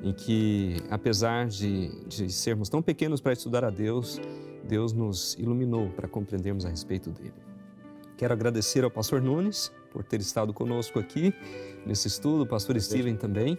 em 0.02 0.14
que, 0.14 0.76
apesar 0.88 1.48
de, 1.48 1.90
de 2.06 2.32
sermos 2.32 2.70
tão 2.70 2.80
pequenos 2.80 3.20
para 3.20 3.35
estudar 3.35 3.62
a 3.62 3.70
Deus, 3.70 4.18
Deus 4.66 4.94
nos 4.94 5.35
iluminou 5.35 5.90
para 5.90 6.09
compreendermos 6.09 6.64
a 6.64 6.70
respeito 6.70 7.11
dele. 7.11 7.35
Quero 8.16 8.32
agradecer 8.32 8.82
ao 8.82 8.90
pastor 8.90 9.20
Nunes 9.20 9.70
por 9.90 10.02
ter 10.02 10.20
estado 10.20 10.54
conosco 10.54 10.98
aqui 10.98 11.35
nesse 11.87 12.09
estudo, 12.09 12.42
o 12.42 12.46
pastor 12.46 12.79
Steven 12.81 13.16
também. 13.16 13.59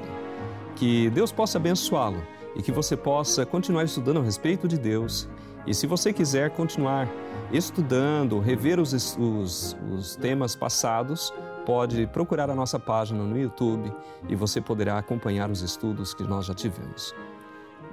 Que 0.75 1.09
Deus 1.09 1.33
possa 1.33 1.57
abençoá-lo 1.57 2.23
e 2.55 2.61
que 2.61 2.71
você 2.71 2.95
possa 2.95 3.47
continuar 3.47 3.85
estudando 3.85 4.19
a 4.19 4.23
respeito 4.23 4.69
de 4.69 4.77
Deus. 4.77 5.27
E 5.67 5.73
se 5.73 5.87
você 5.87 6.13
quiser 6.13 6.51
continuar 6.51 7.09
estudando, 7.51 8.39
rever 8.39 8.79
os, 8.79 8.93
os, 9.19 9.75
os 9.91 10.15
temas 10.17 10.55
passados, 10.55 11.33
pode 11.65 12.07
procurar 12.09 12.51
a 12.51 12.55
nossa 12.55 12.79
página 12.79 13.25
no 13.25 13.39
YouTube 13.39 13.91
e 14.29 14.37
você 14.37 14.61
poderá 14.61 14.99
acompanhar 14.99 15.51
os 15.51 15.63
estudos 15.63 16.13
que 16.13 16.23
nós 16.23 16.45
já 16.45 16.53
tivemos. 16.53 17.15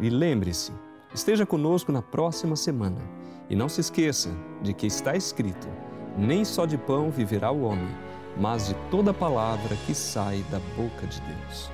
E 0.01 0.09
lembre-se, 0.09 0.73
Esteja 1.13 1.45
conosco 1.45 1.91
na 1.91 2.02
próxima 2.02 2.56
semana 2.56 2.99
e 3.47 3.56
não 3.56 3.69
se 3.69 3.80
esqueça 3.82 4.32
de 4.63 4.73
que 4.73 4.88
está 4.88 5.15
escrito: 5.15 5.67
nem 6.17 6.43
só 6.43 6.65
de 6.65 6.78
pão 6.78 7.12
viverá 7.12 7.52
o 7.52 7.62
homem, 7.62 7.95
mas 8.36 8.67
de 8.67 8.73
toda 8.89 9.13
palavra 9.13 9.76
que 9.86 9.93
sai 9.93 10.43
da 10.49 10.60
boca 10.76 11.06
de 11.06 11.21
Deus. 11.21 11.71